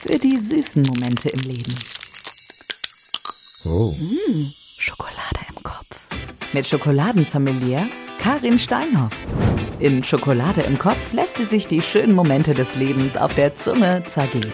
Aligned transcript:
für 0.00 0.18
die 0.18 0.38
süßen 0.38 0.82
Momente 0.82 1.28
im 1.28 1.40
Leben. 1.40 1.74
Oh. 3.66 3.92
Mmh, 3.92 4.50
Schokolade 4.78 5.40
im 5.54 5.62
Kopf. 5.62 5.86
Mit 6.54 6.66
Schokoladensommelier 6.66 7.86
Karin 8.18 8.58
Steinhoff. 8.58 9.12
In 9.78 10.02
Schokolade 10.02 10.62
im 10.62 10.78
Kopf 10.78 11.12
lässt 11.12 11.36
sie 11.36 11.44
sich 11.44 11.66
die 11.66 11.82
schönen 11.82 12.14
Momente 12.14 12.54
des 12.54 12.76
Lebens 12.76 13.18
auf 13.18 13.34
der 13.34 13.54
Zunge 13.54 14.02
zergeben. 14.06 14.52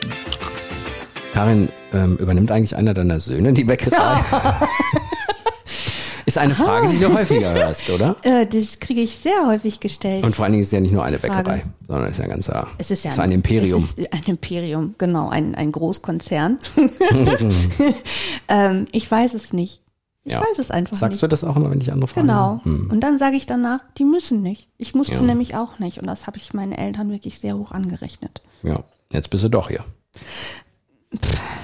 Karin, 1.33 1.69
ähm, 1.93 2.17
übernimmt 2.17 2.51
eigentlich 2.51 2.75
einer 2.75 2.95
deiner 2.95 3.21
Söhne 3.21 3.53
die 3.53 3.65
Bäckerei? 3.65 3.97
ist 6.37 6.43
eine 6.43 6.55
Frage, 6.55 6.89
die 6.89 6.99
du 6.99 7.13
häufiger 7.13 7.53
hörst, 7.55 7.89
oder? 7.91 8.17
Äh, 8.23 8.47
das 8.47 8.79
kriege 8.81 9.01
ich 9.01 9.13
sehr 9.15 9.47
häufig 9.47 9.81
gestellt. 9.81 10.25
Und 10.25 10.35
vor 10.35 10.45
allen 10.45 10.53
Dingen 10.53 10.63
ist 10.63 10.69
es 10.69 10.73
ja 10.73 10.81
nicht 10.81 10.93
nur 10.93 11.05
eine 11.05 11.19
Frage. 11.19 11.35
Bäckerei, 11.43 11.65
sondern 11.87 12.05
es 12.07 12.13
ist 12.13 12.19
ja 12.19 12.25
ein 12.25 12.31
ganzer, 12.31 12.67
es 12.79 12.91
ist 12.91 13.05
ja 13.05 13.11
ist 13.11 13.19
ein 13.19 13.33
Imperium. 13.33 13.83
Es 13.83 13.95
ist 13.95 14.13
ein 14.13 14.23
Imperium, 14.27 14.95
genau, 14.99 15.29
ein, 15.29 15.55
ein 15.55 15.73
Großkonzern. 15.73 16.59
ähm, 18.49 18.87
ich 18.93 19.11
weiß 19.11 19.35
es 19.35 19.53
nicht. 19.53 19.83
Ich 20.25 20.33
Ja. 20.33 20.41
weiß 20.41 20.59
es 20.59 20.71
einfach 20.73 20.97
Sagst 20.97 21.13
nicht. 21.15 21.23
du 21.23 21.29
das 21.29 21.45
auch 21.45 21.55
immer, 21.57 21.71
wenn 21.71 21.81
ich 21.81 21.93
andere 21.93 22.09
fragen? 22.09 22.27
Genau. 22.27 22.61
Hm. 22.65 22.89
Und 22.91 23.01
dann 23.01 23.19
sage 23.19 23.37
ich 23.37 23.47
danach, 23.47 23.79
die 23.97 24.05
müssen 24.05 24.43
nicht. 24.43 24.69
Ich 24.77 24.93
musste 24.95 25.15
Ja. 25.15 25.21
nämlich 25.23 25.55
auch 25.55 25.79
nicht. 25.79 25.99
Und 25.99 26.07
das 26.09 26.27
habe 26.27 26.37
ich 26.39 26.53
meinen 26.53 26.73
Eltern 26.73 27.11
wirklich 27.13 27.39
sehr 27.39 27.57
hoch 27.57 27.71
angerechnet. 27.71 28.43
Ja, 28.65 28.81
jetzt 29.13 29.31
bist 29.31 29.45
du 29.45 29.49
doch 29.49 29.69
hier. 29.69 29.85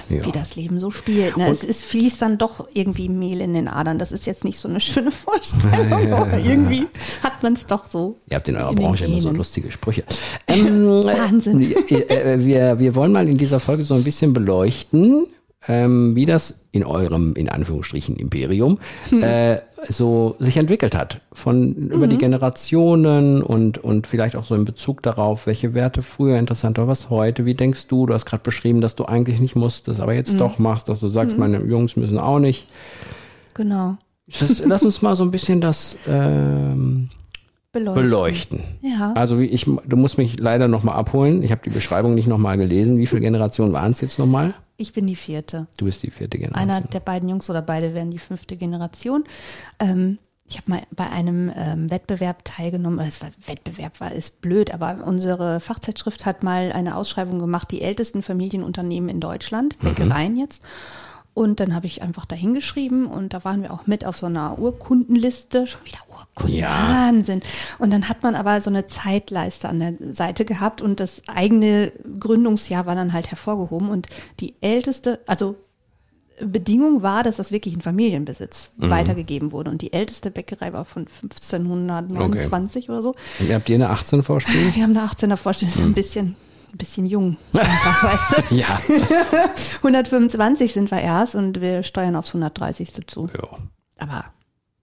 Ja. 0.09 0.25
Wie 0.25 0.31
das 0.31 0.55
Leben 0.55 0.79
so 0.79 0.91
spielt. 0.91 1.37
Ne? 1.37 1.49
Es, 1.49 1.63
es 1.63 1.81
fließt 1.81 2.21
dann 2.21 2.37
doch 2.37 2.67
irgendwie 2.73 3.09
Mehl 3.09 3.41
in 3.41 3.53
den 3.53 3.67
Adern. 3.67 3.97
Das 3.99 4.11
ist 4.11 4.25
jetzt 4.25 4.43
nicht 4.43 4.59
so 4.59 4.67
eine 4.67 4.79
schöne 4.79 5.11
Vorstellung, 5.25 6.13
aber 6.13 6.37
irgendwie 6.39 6.87
hat 7.21 7.41
man 7.41 7.53
es 7.53 7.65
doch 7.65 7.89
so. 7.89 8.15
Ihr 8.29 8.35
habt 8.35 8.47
in 8.49 8.57
eurer 8.57 8.71
in 8.71 8.75
Branche 8.75 9.05
immer 9.05 9.21
so 9.21 9.31
lustige 9.31 9.71
Sprüche. 9.71 10.03
Ähm, 10.47 11.03
Wahnsinn. 11.03 11.73
äh, 11.89 11.95
äh, 11.95 12.45
wir, 12.45 12.77
wir 12.77 12.95
wollen 12.95 13.11
mal 13.11 13.27
in 13.27 13.37
dieser 13.37 13.59
Folge 13.59 13.83
so 13.83 13.95
ein 13.95 14.03
bisschen 14.03 14.33
beleuchten, 14.33 15.25
ähm, 15.67 16.15
wie 16.15 16.25
das 16.25 16.65
in 16.71 16.83
eurem, 16.83 17.33
in 17.35 17.49
Anführungsstrichen, 17.49 18.15
Imperium 18.17 18.79
Hm. 19.09 19.23
äh, 19.23 19.61
so 19.89 20.35
sich 20.39 20.57
entwickelt 20.57 20.95
hat. 20.95 21.19
Von 21.33 21.73
über 21.89 22.05
Mhm. 22.05 22.09
die 22.11 22.17
Generationen 22.17 23.41
und, 23.41 23.77
und 23.77 24.07
vielleicht 24.07 24.35
auch 24.35 24.43
so 24.43 24.55
in 24.55 24.65
Bezug 24.65 25.01
darauf, 25.03 25.45
welche 25.47 25.73
Werte 25.73 26.01
früher 26.01 26.37
interessant 26.39 26.77
waren, 26.77 26.87
was 26.87 27.09
heute. 27.09 27.45
Wie 27.45 27.53
denkst 27.53 27.87
du? 27.87 28.05
Du 28.05 28.13
hast 28.13 28.25
gerade 28.25 28.43
beschrieben, 28.43 28.81
dass 28.81 28.95
du 28.95 29.05
eigentlich 29.05 29.39
nicht 29.39 29.55
musstest, 29.55 29.99
aber 29.99 30.11
Mhm. 30.13 30.17
jetzt 30.17 30.39
doch 30.39 30.57
machst, 30.59 30.89
dass 30.89 30.99
du 30.99 31.09
sagst, 31.09 31.37
meine 31.37 31.59
Jungs 31.63 31.95
müssen 31.95 32.17
auch 32.17 32.39
nicht. 32.39 32.65
Genau. 33.53 33.97
Das, 34.39 34.63
lass 34.65 34.83
uns 34.83 35.01
mal 35.01 35.15
so 35.15 35.23
ein 35.23 35.31
bisschen 35.31 35.59
das 35.61 35.97
ähm, 36.07 37.09
Beleuchten. 37.73 38.03
beleuchten. 38.03 38.59
Ja. 38.81 39.11
Also 39.15 39.39
wie 39.39 39.45
ich, 39.45 39.65
du 39.65 39.97
musst 39.97 40.17
mich 40.17 40.39
leider 40.39 40.67
nochmal 40.67 40.95
abholen. 40.95 41.43
Ich 41.43 41.51
habe 41.51 41.61
die 41.65 41.69
Beschreibung 41.71 42.13
nicht 42.15 42.27
nochmal 42.27 42.57
gelesen. 42.57 42.97
Wie 42.99 43.05
viele 43.07 43.21
Generationen 43.21 43.73
waren 43.73 43.91
es 43.91 44.01
jetzt 44.01 44.19
nochmal? 44.19 44.53
Ich 44.77 44.93
bin 44.93 45.07
die 45.07 45.15
vierte. 45.15 45.67
Du 45.77 45.85
bist 45.85 46.03
die 46.03 46.11
vierte 46.11 46.37
Generation. 46.37 46.69
Einer 46.69 46.81
der 46.81 46.99
beiden 46.99 47.29
Jungs 47.29 47.49
oder 47.49 47.61
beide 47.61 47.93
werden 47.93 48.11
die 48.11 48.19
fünfte 48.19 48.57
Generation. 48.57 49.23
Ähm, 49.79 50.17
ich 50.47 50.57
habe 50.57 50.71
mal 50.71 50.81
bei 50.91 51.09
einem 51.09 51.51
ähm, 51.55 51.89
Wettbewerb 51.89 52.43
teilgenommen. 52.43 52.99
Es 52.99 53.21
war 53.21 53.29
Wettbewerb 53.45 53.99
war 54.01 54.11
ist 54.11 54.41
blöd, 54.41 54.73
aber 54.73 55.05
unsere 55.05 55.59
Fachzeitschrift 55.59 56.25
hat 56.25 56.43
mal 56.43 56.71
eine 56.71 56.95
Ausschreibung 56.95 57.39
gemacht, 57.39 57.71
die 57.71 57.81
ältesten 57.81 58.21
Familienunternehmen 58.23 59.09
in 59.09 59.19
Deutschland, 59.19 59.79
Bäckereien 59.79 60.37
jetzt. 60.37 60.63
Und 61.35 61.59
dann 61.59 61.73
habe 61.73 61.87
ich 61.87 62.03
einfach 62.03 62.25
dahin 62.25 62.53
geschrieben 62.53 63.07
und 63.07 63.33
da 63.33 63.43
waren 63.43 63.63
wir 63.63 63.73
auch 63.73 63.87
mit 63.87 64.05
auf 64.05 64.17
so 64.17 64.27
einer 64.27 64.59
Urkundenliste. 64.59 65.65
Schon 65.65 65.83
wieder 65.83 65.97
Urkunden. 66.11 66.55
Ja. 66.55 66.69
Wahnsinn. 66.69 67.41
Und 67.79 67.91
dann 67.91 68.07
hat 68.07 68.21
man 68.21 68.35
aber 68.35 68.61
so 68.61 68.69
eine 68.69 68.85
Zeitleiste 68.85 69.67
an 69.67 69.79
der 69.79 69.93
Seite 70.13 70.45
gehabt 70.45 70.81
und 70.83 70.99
das 70.99 71.23
eigene 71.27 71.91
Gründungsjahr 72.19 72.85
war 72.85 72.95
dann 72.95 73.13
halt 73.13 73.31
hervorgehoben. 73.31 73.89
Und 73.89 74.07
die 74.39 74.53
älteste, 74.61 75.21
also 75.25 75.55
Bedingung 76.39 77.03
war, 77.03 77.23
dass 77.23 77.37
das 77.37 77.51
wirklich 77.51 77.73
in 77.73 77.81
Familienbesitz 77.81 78.71
Mhm. 78.77 78.89
weitergegeben 78.89 79.51
wurde. 79.51 79.71
Und 79.71 79.81
die 79.81 79.93
älteste 79.93 80.29
Bäckerei 80.31 80.73
war 80.73 80.85
von 80.85 81.07
1529 81.07 82.89
oder 82.89 83.01
so. 83.01 83.15
Und 83.39 83.49
ihr 83.49 83.55
habt 83.55 83.69
ihr 83.69 83.75
eine 83.75 83.89
18 83.89 84.23
vorstehen? 84.23 84.75
Wir 84.75 84.83
haben 84.83 84.95
eine 84.97 85.07
18er 85.07 85.37
Vorstellung, 85.37 85.73
das 85.73 85.81
ist 85.81 85.87
ein 85.87 85.93
bisschen, 85.93 86.35
ein 86.73 86.77
bisschen 86.77 87.05
jung. 87.05 87.37
Einfach, 87.53 88.03
weißt 88.31 88.51
du? 88.51 88.55
ja. 88.55 88.79
125 89.77 90.73
sind 90.73 90.91
wir 90.91 91.01
erst 91.01 91.35
und 91.35 91.61
wir 91.61 91.83
steuern 91.83 92.15
aufs 92.15 92.29
130. 92.29 93.07
zu. 93.07 93.29
ja. 93.35 93.47
Aber 93.99 94.25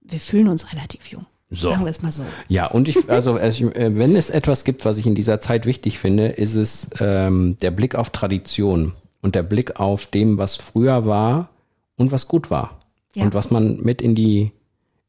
wir 0.03 0.21
fühlen 0.21 0.49
uns 0.49 0.73
relativ 0.73 1.07
jung. 1.09 1.27
So. 1.51 1.71
Sagen 1.71 1.85
wir 1.85 1.91
es 1.91 2.01
mal 2.01 2.13
so. 2.13 2.25
Ja, 2.49 2.67
und 2.67 2.87
ich, 2.87 3.11
also 3.11 3.37
äh, 3.37 3.53
wenn 3.97 4.15
es 4.15 4.31
etwas 4.31 4.63
gibt, 4.63 4.85
was 4.85 4.99
ich 4.99 5.07
in 5.07 5.17
dieser 5.17 5.41
Zeit 5.41 5.67
wichtig 5.67 5.99
finde, 5.99 6.29
ist 6.29 6.55
es 6.55 6.89
ähm, 7.01 7.59
der 7.61 7.73
Blick 7.73 7.97
auf 7.97 8.11
Tradition 8.11 8.93
und 9.21 9.35
der 9.35 9.43
Blick 9.43 9.81
auf 9.81 10.07
dem, 10.07 10.39
was 10.39 10.57
früher 10.57 11.07
war 11.07 11.51
und 11.97 12.13
was 12.13 12.29
gut 12.29 12.53
war. 12.53 12.79
Ja. 13.17 13.25
Und 13.25 13.35
was 13.35 13.51
man 13.51 13.81
mit 13.81 14.01
in 14.01 14.15
die, 14.15 14.53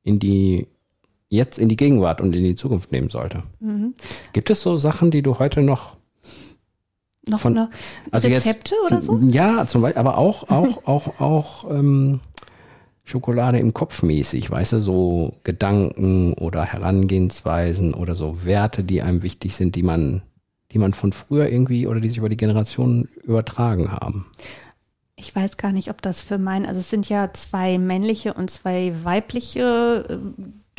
in 0.03 0.18
die, 0.18 0.68
jetzt 1.30 1.59
in 1.59 1.70
die 1.70 1.78
Gegenwart 1.78 2.22
und 2.22 2.36
in 2.36 2.44
die 2.44 2.56
Zukunft 2.56 2.91
nehmen 2.91 3.12
sollte. 3.12 3.44
Mhm. 3.59 3.94
Gibt 4.34 4.50
es 4.50 4.62
so 4.62 4.78
Sachen, 4.78 5.12
die 5.12 5.22
du 5.22 5.38
heute 5.38 5.62
noch 5.62 5.96
Noch 7.28 7.40
Von- 7.42 7.58
eine 7.58 7.70
also 8.12 8.28
jetzt- 8.28 8.46
Rezepte 8.46 8.76
oder 8.88 9.02
so? 9.02 9.20
Ja, 9.20 9.66
zum 9.68 9.82
Beispiel, 9.82 10.00
aber 10.00 10.18
auch, 10.18 10.50
auch, 10.50 10.84
auch, 10.88 11.20
auch 11.20 11.70
ähm, 11.70 12.20
Schokolade 13.06 13.59
im 13.59 13.74
Kopf 13.74 14.04
mäßig, 14.04 14.50
weißt 14.50 14.74
du, 14.74 14.80
so 14.80 15.34
Gedanken 15.44 16.34
oder 16.34 16.64
Herangehensweisen 16.66 17.94
oder 17.94 18.16
so 18.16 18.46
Werte, 18.46 18.84
die 18.84 19.02
einem 19.02 19.22
wichtig 19.24 19.56
sind, 19.56 19.76
die 19.76 19.84
man, 19.84 20.22
die 20.72 20.80
man 20.80 20.94
von 20.94 21.12
früher 21.12 21.50
irgendwie 21.50 21.88
oder 21.88 22.00
die 22.00 22.09
sich 22.09 22.18
über 22.18 22.30
die 22.30 22.38
Generationen 22.38 23.08
übertragen 23.24 23.92
haben. 23.92 24.26
Ich 25.16 25.36
weiß 25.36 25.58
gar 25.58 25.72
nicht, 25.72 25.90
ob 25.92 26.02
das 26.02 26.22
für 26.22 26.40
mein, 26.40 26.66
also 26.66 26.80
es 26.80 26.90
sind 26.90 27.08
ja 27.08 27.32
zwei 27.34 27.78
männliche 27.78 28.34
und 28.34 28.50
zwei 28.50 28.94
weibliche 29.03 30.20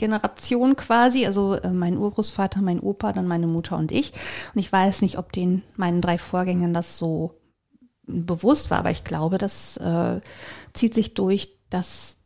Generationen 0.02 0.74
quasi, 0.74 1.26
also 1.26 1.54
äh, 1.54 1.70
mein 1.70 1.96
Urgroßvater, 1.96 2.60
mein 2.60 2.80
Opa, 2.80 3.12
dann 3.12 3.28
meine 3.28 3.46
Mutter 3.46 3.76
und 3.76 3.92
ich. 3.92 4.12
Und 4.52 4.60
ich 4.60 4.72
weiß 4.72 5.00
nicht, 5.00 5.16
ob 5.16 5.30
den 5.30 5.62
meinen 5.76 6.00
drei 6.00 6.18
Vorgängern 6.18 6.74
das 6.74 6.98
so 6.98 7.38
bewusst 8.06 8.72
war, 8.72 8.78
aber 8.78 8.90
ich 8.90 9.04
glaube, 9.04 9.38
das 9.38 9.76
äh, 9.76 10.20
zieht 10.72 10.94
sich 10.94 11.14
durch, 11.14 11.56
dass 11.70 12.16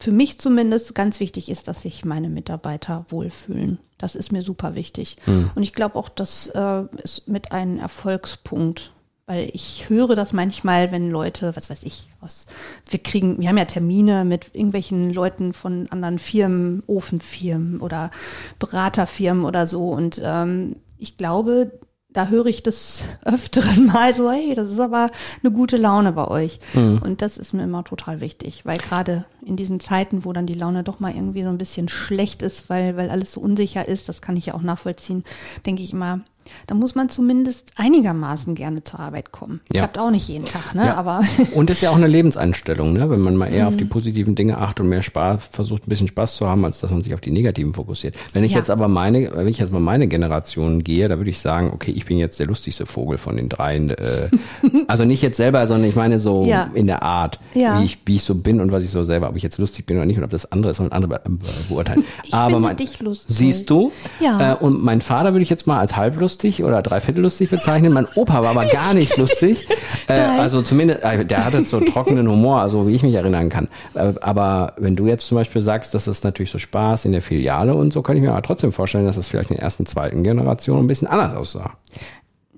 für 0.00 0.10
mich 0.10 0.40
zumindest 0.40 0.94
ganz 0.94 1.20
wichtig 1.20 1.50
ist, 1.50 1.68
dass 1.68 1.82
sich 1.82 2.02
meine 2.06 2.30
Mitarbeiter 2.30 3.04
wohlfühlen. 3.10 3.78
Das 3.98 4.14
ist 4.14 4.32
mir 4.32 4.40
super 4.42 4.74
wichtig. 4.74 5.18
Und 5.54 5.62
ich 5.62 5.74
glaube 5.74 5.96
auch, 5.96 6.08
das 6.08 6.46
äh, 6.46 6.84
ist 7.02 7.28
mit 7.28 7.52
einem 7.52 7.78
Erfolgspunkt. 7.78 8.92
Weil 9.28 9.50
ich 9.52 9.90
höre 9.90 10.16
das 10.16 10.32
manchmal, 10.32 10.90
wenn 10.90 11.10
Leute, 11.10 11.54
was 11.54 11.68
weiß 11.68 11.82
ich, 11.82 12.08
was, 12.22 12.46
wir 12.88 12.98
kriegen, 12.98 13.38
wir 13.38 13.50
haben 13.50 13.58
ja 13.58 13.66
Termine 13.66 14.24
mit 14.24 14.54
irgendwelchen 14.54 15.12
Leuten 15.12 15.52
von 15.52 15.86
anderen 15.90 16.18
Firmen, 16.18 16.82
Ofenfirmen 16.86 17.80
oder 17.80 18.10
Beraterfirmen 18.58 19.44
oder 19.44 19.66
so. 19.66 19.90
Und 19.90 20.18
ähm, 20.24 20.76
ich 20.96 21.18
glaube, 21.18 21.78
da 22.10 22.28
höre 22.28 22.46
ich 22.46 22.62
des 22.62 23.04
Öfteren 23.24 23.86
mal 23.86 24.14
so, 24.14 24.30
hey, 24.30 24.54
das 24.54 24.70
ist 24.70 24.80
aber 24.80 25.10
eine 25.42 25.52
gute 25.52 25.76
Laune 25.76 26.12
bei 26.12 26.26
euch. 26.26 26.58
Und 27.02 27.20
das 27.20 27.36
ist 27.36 27.52
mir 27.52 27.64
immer 27.64 27.84
total 27.84 28.22
wichtig, 28.22 28.64
weil 28.64 28.78
gerade 28.78 29.26
in 29.44 29.56
diesen 29.56 29.78
Zeiten, 29.78 30.24
wo 30.24 30.32
dann 30.32 30.46
die 30.46 30.54
Laune 30.54 30.84
doch 30.84 31.00
mal 31.00 31.14
irgendwie 31.14 31.42
so 31.42 31.50
ein 31.50 31.58
bisschen 31.58 31.90
schlecht 31.90 32.40
ist, 32.40 32.70
weil, 32.70 32.96
weil 32.96 33.10
alles 33.10 33.32
so 33.32 33.42
unsicher 33.42 33.86
ist, 33.86 34.08
das 34.08 34.22
kann 34.22 34.38
ich 34.38 34.46
ja 34.46 34.54
auch 34.54 34.62
nachvollziehen, 34.62 35.22
denke 35.66 35.82
ich 35.82 35.92
immer, 35.92 36.20
da 36.66 36.74
muss 36.74 36.94
man 36.94 37.08
zumindest 37.08 37.70
einigermaßen 37.76 38.54
gerne 38.54 38.82
zur 38.84 39.00
Arbeit 39.00 39.32
kommen. 39.32 39.60
Ja. 39.72 39.80
Klappt 39.82 39.98
auch 39.98 40.10
nicht 40.10 40.28
jeden 40.28 40.44
Tag, 40.44 40.74
ne? 40.74 40.86
Ja. 40.86 40.94
Aber 40.96 41.20
Und 41.54 41.70
das 41.70 41.78
ist 41.78 41.82
ja 41.82 41.90
auch 41.90 41.96
eine 41.96 42.06
Lebenseinstellung, 42.06 42.92
ne? 42.92 43.08
wenn 43.10 43.20
man 43.20 43.36
mal 43.36 43.46
eher 43.52 43.66
auf 43.68 43.74
Mhm. 43.74 43.78
die 43.78 43.84
positiven 43.84 44.34
Dinge 44.34 44.58
achtet 44.58 44.80
und 44.80 44.88
mehr 44.88 45.02
Spaß, 45.02 45.48
versucht 45.52 45.86
ein 45.86 45.90
bisschen 45.90 46.08
Spaß 46.08 46.36
zu 46.36 46.46
haben, 46.48 46.64
als 46.64 46.80
dass 46.80 46.90
man 46.90 47.02
sich 47.02 47.14
auf 47.14 47.20
die 47.20 47.30
negativen 47.30 47.74
fokussiert. 47.74 48.14
Wenn 48.34 48.44
ich 48.44 48.52
Ja. 48.52 48.58
jetzt 48.58 48.70
aber 48.70 48.88
meine, 48.88 49.30
wenn 49.34 49.48
ich 49.48 49.58
jetzt 49.58 49.72
mal 49.72 49.80
meine 49.80 50.08
Generation 50.08 50.82
gehe, 50.84 51.08
da 51.08 51.18
würde 51.18 51.30
ich 51.30 51.38
sagen, 51.38 51.70
okay, 51.72 51.90
ich 51.90 52.06
bin 52.06 52.18
jetzt 52.18 52.38
der 52.38 52.46
lustigste 52.46 52.86
Vogel 52.86 53.18
von 53.18 53.36
den 53.36 53.48
dreien. 53.48 53.90
Äh, 53.90 54.28
also 54.88 55.04
nicht 55.04 55.22
jetzt 55.22 55.36
selber, 55.36 55.66
sondern 55.66 55.88
ich 55.88 55.96
meine 55.96 56.18
so 56.20 56.44
Ja. 56.46 56.70
in 56.74 56.86
der 56.86 57.02
Art, 57.02 57.38
wie, 57.52 57.84
ich, 57.84 57.98
wie 58.06 58.16
ich 58.16 58.22
so 58.22 58.34
bin 58.34 58.60
und 58.60 58.72
was 58.72 58.84
ich 58.84 58.90
so 58.90 59.04
selber, 59.04 59.28
ob 59.30 59.36
ich 59.36 59.42
jetzt 59.42 59.58
lustig 59.58 59.86
bin 59.86 59.96
oder 59.96 60.06
nicht 60.06 60.18
und 60.18 60.24
ob 60.24 60.30
das 60.30 60.50
andere 60.52 60.70
ist, 60.72 60.78
sollen 60.78 60.92
andere 60.92 61.20
be 61.24 61.30
be 61.30 61.38
beurteilen. 61.68 62.04
Ich 62.24 62.32
aber 62.34 62.46
finde 62.50 62.60
mein, 62.68 62.76
dich 62.76 63.00
lustig. 63.00 63.36
Siehst 63.36 63.70
du? 63.70 63.92
Ja. 64.20 64.52
Äh, 64.52 64.56
und 64.56 64.82
mein 64.82 65.00
Vater 65.00 65.32
würde 65.32 65.42
ich 65.42 65.50
jetzt 65.50 65.66
mal 65.66 65.78
als 65.78 65.96
halblustig 65.96 66.37
oder 66.62 66.82
dreiviertel 66.82 67.22
lustig 67.22 67.50
bezeichnen. 67.50 67.92
Mein 67.92 68.06
Opa 68.14 68.42
war 68.42 68.50
aber 68.50 68.66
gar 68.66 68.94
nicht 68.94 69.16
lustig. 69.16 69.66
Äh, 70.06 70.20
also 70.20 70.62
zumindest, 70.62 71.02
äh, 71.02 71.22
der 71.22 71.44
hatte 71.44 71.62
so 71.64 71.80
trockenen 71.80 72.30
Humor, 72.30 72.62
also 72.62 72.88
wie 72.88 72.94
ich 72.94 73.02
mich 73.02 73.14
erinnern 73.14 73.50
kann. 73.50 73.68
Äh, 73.94 74.14
aber 74.22 74.72
wenn 74.78 74.96
du 74.96 75.06
jetzt 75.06 75.26
zum 75.26 75.36
Beispiel 75.36 75.60
sagst, 75.60 75.92
dass 75.92 76.06
es 76.06 76.24
natürlich 76.24 76.50
so 76.50 76.58
Spaß 76.58 77.04
in 77.04 77.12
der 77.12 77.20
Filiale 77.20 77.74
und 77.74 77.92
so, 77.92 78.00
kann 78.00 78.16
ich 78.16 78.22
mir 78.22 78.30
aber 78.30 78.40
trotzdem 78.40 78.72
vorstellen, 78.72 79.04
dass 79.04 79.16
das 79.16 79.28
vielleicht 79.28 79.50
in 79.50 79.56
der 79.56 79.64
ersten, 79.64 79.84
zweiten 79.84 80.22
Generation 80.22 80.78
ein 80.80 80.86
bisschen 80.86 81.08
anders 81.08 81.36
aussah. 81.36 81.72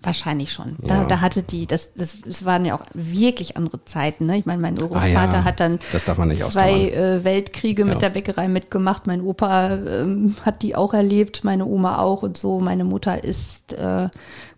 Wahrscheinlich 0.03 0.51
schon. 0.53 0.77
Da, 0.79 0.95
Ja. 1.03 1.05
da 1.05 1.21
hatte 1.21 1.43
die, 1.43 1.67
das, 1.67 1.93
das, 1.95 2.19
das 2.25 2.45
waren 2.47 2.65
ja 2.65 2.75
auch 2.75 2.85
wirklich 2.95 3.57
andere 3.59 3.85
Zeiten. 3.85 4.25
Ne? 4.27 4.39
Ich 4.39 4.47
meine, 4.47 4.61
mein 4.63 4.79
Ah, 4.79 4.83
Urgroßvater 4.83 5.39
ja. 5.39 5.45
hat 5.45 5.61
dann 5.61 5.79
Das 5.93 6.05
darf 6.07 6.17
man 6.17 6.29
nicht 6.29 6.43
zwei 6.43 6.89
äh, 6.91 7.23
Weltkriege 7.23 7.85
mit 7.85 7.95
Ja. 7.95 7.99
der 8.01 8.11
Bäckerei 8.11 8.49
mitgemacht. 8.49 9.07
Mein 9.07 9.21
Opa 9.21 9.75
ähm, 9.75 10.37
hat 10.43 10.63
die 10.63 10.75
auch 10.75 10.95
erlebt, 10.95 11.45
meine 11.45 11.67
Oma 11.67 11.99
auch 11.99 12.23
und 12.23 12.39
so. 12.39 12.61
Meine 12.61 12.85
Mutter 12.85 13.23
ist 13.23 13.75
äh, 13.75 14.09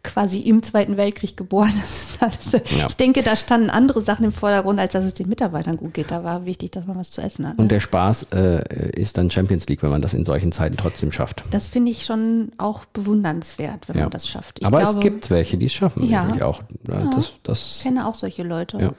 quasi 0.05 0.41
im 0.41 0.63
Zweiten 0.63 0.97
Weltkrieg 0.97 1.37
geboren. 1.37 1.73
Alles, 2.21 2.53
Ja. 2.77 2.87
Ich 2.89 2.97
denke, 2.97 3.23
da 3.23 3.37
standen 3.37 3.71
andere 3.71 4.01
Sachen 4.01 4.25
im 4.25 4.33
Vordergrund, 4.33 4.79
als 4.81 4.93
dass 4.93 5.05
es 5.05 5.15
den 5.15 5.29
Mitarbeitern 5.29 5.77
gut 5.77 5.95
geht. 5.95 6.11
Da 6.11 6.25
war 6.25 6.45
wichtig, 6.45 6.71
dass 6.73 6.87
man 6.87 6.97
was 6.97 7.11
zu 7.11 7.21
essen 7.21 7.47
hat. 7.49 7.57
Ne? 7.57 7.63
Und 7.63 7.71
der 7.71 7.81
Spaß 7.81 8.27
äh, 8.33 8.91
ist 9.01 9.17
dann 9.19 9.31
Champions 9.31 9.67
League, 9.69 9.83
wenn 9.83 9.91
man 9.91 10.03
das 10.03 10.15
in 10.15 10.25
solchen 10.25 10.51
Zeiten 10.53 10.77
trotzdem 10.77 11.13
schafft. 11.13 11.45
das 11.51 11.67
finde 11.69 11.91
ich 11.93 12.05
schon 12.05 12.51
auch 12.59 12.85
bewundernswert, 12.87 13.89
wenn 13.89 13.97
Ja. 13.97 14.03
man 14.03 14.11
das 14.11 14.29
schafft. 14.29 14.59
Ich 14.61 14.67
Aber 14.67 14.79
glaube, 14.81 14.95
es 14.99 15.01
gibt 15.01 15.31
welche, 15.31 15.57
die 15.57 15.67
es 15.67 15.73
schaffen. 15.73 16.05
Ja. 16.05 16.29
auch. 16.43 16.63
Ja, 16.89 17.11
Das, 17.15 17.33
das, 17.43 17.77
Ich 17.79 17.83
kenne 17.85 18.07
auch 18.07 18.15
solche 18.15 18.43
Leute. 18.43 18.79
Ja. 18.79 18.91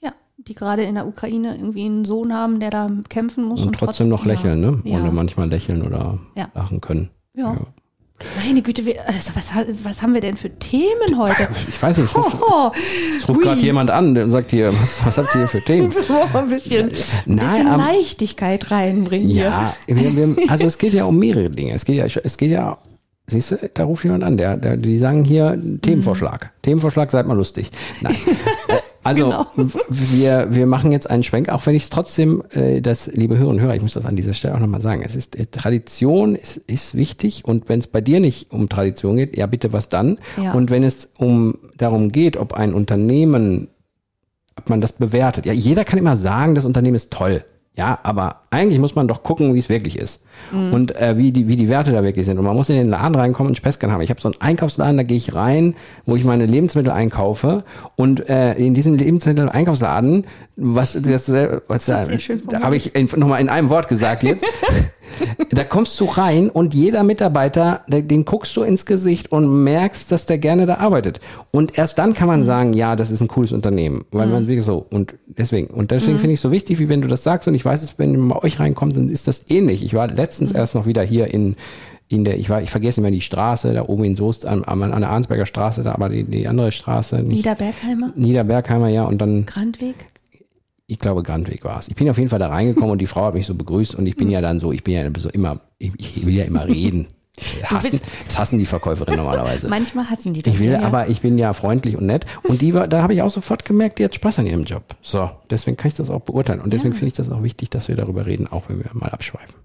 Ja, 0.00 0.12
die 0.38 0.54
gerade 0.54 0.82
in 0.84 0.94
der 0.94 1.06
Ukraine 1.06 1.56
irgendwie 1.56 1.84
einen 1.86 2.04
Sohn 2.04 2.32
haben, 2.32 2.60
der 2.60 2.70
da 2.70 2.88
kämpfen 3.08 3.44
muss. 3.44 3.60
Und, 3.62 3.68
und 3.68 3.76
trotzdem 3.78 4.08
noch 4.08 4.24
lächeln, 4.24 4.60
ne? 4.60 4.80
Ja. 4.84 4.98
Oder 5.00 5.10
manchmal 5.12 5.48
lächeln 5.48 5.82
oder 5.82 6.18
Ja. 6.36 6.48
lachen 6.54 6.80
können. 6.80 7.10
Ja. 7.34 7.56
Meine 8.44 8.62
Güte, 8.62 8.82
also 9.06 9.30
was, 9.34 9.50
was 9.84 10.02
haben 10.02 10.14
wir 10.14 10.20
denn 10.22 10.36
für 10.36 10.50
Themen 10.58 11.18
heute? 11.18 11.48
Ich 11.68 11.82
weiß 11.82 11.98
nicht, 11.98 12.08
es 12.10 12.16
ruft, 12.16 12.36
Oh, 12.40 12.70
ruft 13.28 13.42
gerade 13.42 13.60
jemand 13.60 13.90
an 13.90 14.14
der 14.14 14.26
sagt 14.30 14.50
hier, 14.52 14.72
was, 14.72 15.04
was 15.04 15.18
habt 15.18 15.34
ihr 15.34 15.40
hier 15.40 15.48
für 15.48 15.60
Themen? 15.62 15.92
Wir 16.08 16.26
mal 16.32 16.42
ein 16.44 16.48
bisschen, 16.48 16.86
ein 16.86 16.92
Nein, 17.26 17.50
bisschen 17.50 17.66
aber- 17.68 17.82
Leichtigkeit 17.82 18.70
reinbringen 18.70 19.28
Ja, 19.28 19.74
wir, 19.86 20.16
wir, 20.36 20.50
also 20.50 20.64
es 20.66 20.78
geht 20.78 20.94
ja 20.94 21.04
um 21.04 21.18
mehrere 21.18 21.50
Dinge. 21.50 21.74
Es 21.74 21.84
geht 21.84 21.96
ja, 21.96 22.06
es 22.06 22.36
geht 22.38 22.50
ja, 22.50 22.78
siehst 23.26 23.50
du, 23.50 23.70
da 23.74 23.84
ruft 23.84 24.04
jemand 24.04 24.24
an, 24.24 24.38
der, 24.38 24.56
der 24.56 24.76
die 24.78 24.98
sagen 24.98 25.24
hier 25.24 25.60
Themenvorschlag. 25.82 26.52
Themenvorschlag, 26.62 27.10
seid 27.10 27.26
mal 27.26 27.36
lustig. 27.36 27.70
Nein. 28.00 28.16
Also 29.06 29.30
Genau. 29.30 29.46
wir, 29.88 30.48
wir 30.50 30.66
machen 30.66 30.92
jetzt 30.92 31.08
einen 31.08 31.22
Schwenk, 31.22 31.48
auch 31.48 31.64
wenn 31.66 31.74
ich 31.74 31.84
es 31.84 31.90
trotzdem, 31.90 32.42
äh, 32.50 32.80
das, 32.80 33.06
liebe 33.06 33.36
Hörerinnen 33.36 33.58
und 33.58 33.64
Hörer, 33.64 33.76
ich 33.76 33.82
muss 33.82 33.94
das 33.94 34.06
an 34.06 34.16
dieser 34.16 34.34
Stelle 34.34 34.54
auch 34.54 34.60
nochmal 34.60 34.80
sagen. 34.80 35.02
Es 35.04 35.16
ist 35.16 35.36
äh, 35.36 35.46
Tradition 35.46 36.34
ist, 36.34 36.56
ist 36.56 36.94
wichtig 36.94 37.44
und 37.44 37.68
wenn 37.68 37.80
es 37.80 37.86
bei 37.86 38.00
dir 38.00 38.20
nicht 38.20 38.50
um 38.52 38.68
Tradition 38.68 39.16
geht, 39.16 39.36
ja 39.36 39.46
bitte 39.46 39.72
was 39.72 39.88
dann. 39.88 40.18
Ja. 40.42 40.52
Und 40.52 40.70
wenn 40.70 40.82
es 40.82 41.10
um 41.18 41.58
darum 41.76 42.10
geht, 42.10 42.36
ob 42.36 42.52
ein 42.54 42.74
Unternehmen 42.74 43.68
ob 44.58 44.70
man 44.70 44.80
das 44.80 44.92
bewertet. 44.92 45.46
Ja, 45.46 45.52
jeder 45.52 45.84
kann 45.84 45.98
immer 45.98 46.16
sagen, 46.16 46.54
das 46.54 46.64
Unternehmen 46.64 46.96
ist 46.96 47.12
toll. 47.12 47.44
Ja, 47.76 47.98
aber 48.02 48.45
eigentlich 48.56 48.78
muss 48.78 48.94
man 48.94 49.06
doch 49.06 49.22
gucken, 49.22 49.54
wie 49.54 49.58
es 49.58 49.68
wirklich 49.68 49.98
ist. 49.98 50.22
Und 50.72 50.94
äh, 50.96 51.16
wie, 51.16 51.32
die, 51.32 51.48
wie 51.48 51.56
die 51.56 51.68
Werte 51.68 51.92
da 51.92 52.02
wirklich 52.02 52.26
sind. 52.26 52.38
Und 52.38 52.44
man 52.44 52.54
muss 52.54 52.68
in 52.68 52.76
den 52.76 52.88
Laden 52.88 53.14
reinkommen 53.14 53.50
und 53.50 53.56
Späßchen 53.56 53.90
haben. 53.90 54.00
Ich 54.00 54.10
habe 54.10 54.20
so 54.20 54.28
einen 54.28 54.40
Einkaufsladen, 54.40 54.96
da 54.96 55.02
gehe 55.02 55.16
ich 55.16 55.34
rein, 55.34 55.74
wo 56.04 56.16
ich 56.16 56.24
meine 56.24 56.46
Lebensmittel 56.46 56.92
einkaufe. 56.92 57.64
Und 57.96 58.28
äh, 58.28 58.54
in 58.54 58.74
diesem 58.74 58.96
Lebensmittel-Einkaufsladen, 58.96 60.26
was 60.56 60.98
das, 61.00 61.28
äh, 61.28 61.60
was 61.68 61.86
Das 61.86 62.08
da, 62.08 62.58
da 62.58 62.60
habe 62.62 62.76
ich 62.76 62.92
nochmal 63.16 63.40
in 63.40 63.48
einem 63.48 63.68
Wort 63.70 63.88
gesagt 63.88 64.22
jetzt. 64.22 64.44
da 65.50 65.64
kommst 65.64 65.98
du 66.00 66.04
rein 66.04 66.50
und 66.50 66.74
jeder 66.74 67.02
Mitarbeiter, 67.02 67.82
den 67.88 68.24
guckst 68.24 68.56
du 68.56 68.62
ins 68.62 68.86
Gesicht 68.86 69.32
und 69.32 69.64
merkst, 69.64 70.10
dass 70.10 70.26
der 70.26 70.38
gerne 70.38 70.66
da 70.66 70.76
arbeitet. 70.76 71.20
Und 71.50 71.78
erst 71.78 71.98
dann 71.98 72.14
kann 72.14 72.28
man 72.28 72.44
sagen, 72.44 72.72
ja, 72.72 72.96
das 72.96 73.10
ist 73.10 73.20
ein 73.20 73.28
cooles 73.28 73.52
Unternehmen. 73.52 74.04
Weil 74.10 74.26
man 74.28 74.48
wirklich 74.48 74.64
so, 74.64 74.86
und 74.90 75.14
deswegen, 75.26 75.68
und 75.68 75.90
deswegen 75.90 76.18
finde 76.18 76.34
ich 76.34 76.38
es 76.38 76.42
so 76.42 76.50
wichtig, 76.50 76.78
wie 76.78 76.88
wenn 76.88 77.00
du 77.00 77.08
das 77.08 77.22
sagst, 77.22 77.48
und 77.48 77.54
ich 77.54 77.64
weiß 77.64 77.82
es, 77.82 77.98
wenn 77.98 78.18
man 78.18 78.38
euch 78.46 78.60
reinkommt, 78.60 78.96
dann 78.96 79.08
ist 79.08 79.28
das 79.28 79.50
ähnlich. 79.50 79.84
Ich 79.84 79.94
war 79.94 80.08
letztens 80.08 80.52
erst 80.52 80.74
noch 80.74 80.86
wieder 80.86 81.02
hier 81.02 81.32
in, 81.32 81.56
in 82.08 82.24
der, 82.24 82.38
ich 82.38 82.48
war, 82.48 82.62
ich 82.62 82.70
vergesse 82.70 83.00
immer 83.00 83.10
die 83.10 83.20
Straße, 83.20 83.72
da 83.74 83.82
oben 83.82 84.04
in 84.04 84.16
Soest, 84.16 84.46
an, 84.46 84.64
an 84.64 84.82
an 84.82 85.00
der 85.00 85.10
Arnsberger 85.10 85.46
Straße, 85.46 85.82
da, 85.82 85.92
aber 85.92 86.08
die, 86.08 86.24
die 86.24 86.46
andere 86.46 86.72
Straße, 86.72 87.16
nicht, 87.16 87.38
Niederbergheimer, 87.38 88.12
Niederbergheimer, 88.14 88.88
ja, 88.88 89.04
und 89.04 89.18
dann 89.18 89.44
Grandweg. 89.46 90.06
ich 90.86 90.98
glaube, 90.98 91.22
Grandweg 91.22 91.64
war 91.64 91.78
es. 91.78 91.88
Ich 91.88 91.96
bin 91.96 92.08
auf 92.08 92.18
jeden 92.18 92.30
Fall 92.30 92.38
da 92.38 92.48
reingekommen 92.48 92.90
und 92.90 92.98
die 93.00 93.06
Frau 93.06 93.24
hat 93.26 93.34
mich 93.34 93.46
so 93.46 93.54
begrüßt 93.54 93.94
und 93.94 94.06
ich 94.06 94.16
bin 94.16 94.30
ja 94.30 94.40
dann 94.40 94.60
so, 94.60 94.72
ich 94.72 94.84
bin 94.84 94.94
ja 94.94 95.02
immer, 95.32 95.60
ich 95.78 96.24
will 96.24 96.34
ja 96.34 96.44
immer 96.44 96.66
reden. 96.66 97.08
Hassen, 97.64 98.00
das 98.24 98.38
hassen 98.38 98.58
die 98.58 98.66
Verkäuferinnen 98.66 99.18
normalerweise. 99.18 99.68
Manchmal 99.70 100.08
hassen 100.08 100.32
die 100.32 100.42
das. 100.42 100.54
Ich 100.54 100.60
will, 100.60 100.72
ja. 100.72 100.80
aber 100.80 101.08
ich 101.08 101.20
bin 101.20 101.36
ja 101.36 101.52
freundlich 101.52 101.96
und 101.96 102.06
nett. 102.06 102.24
Und 102.44 102.62
die 102.62 102.72
war, 102.72 102.88
da 102.88 103.02
habe 103.02 103.12
ich 103.12 103.22
auch 103.22 103.30
sofort 103.30 103.64
gemerkt, 103.64 103.98
die 103.98 104.04
hat 104.04 104.14
Spaß 104.14 104.38
an 104.38 104.46
ihrem 104.46 104.64
Job. 104.64 104.96
So, 105.02 105.30
deswegen 105.50 105.76
kann 105.76 105.88
ich 105.88 105.94
das 105.94 106.10
auch 106.10 106.22
beurteilen. 106.22 106.60
Und 106.60 106.72
deswegen 106.72 106.94
finde 106.94 107.08
ich 107.08 107.14
das 107.14 107.30
auch 107.30 107.42
wichtig, 107.42 107.70
dass 107.70 107.88
wir 107.88 107.96
darüber 107.96 108.24
reden, 108.24 108.46
auch 108.46 108.68
wenn 108.68 108.78
wir 108.78 108.90
mal 108.94 109.10
abschweifen. 109.10 109.56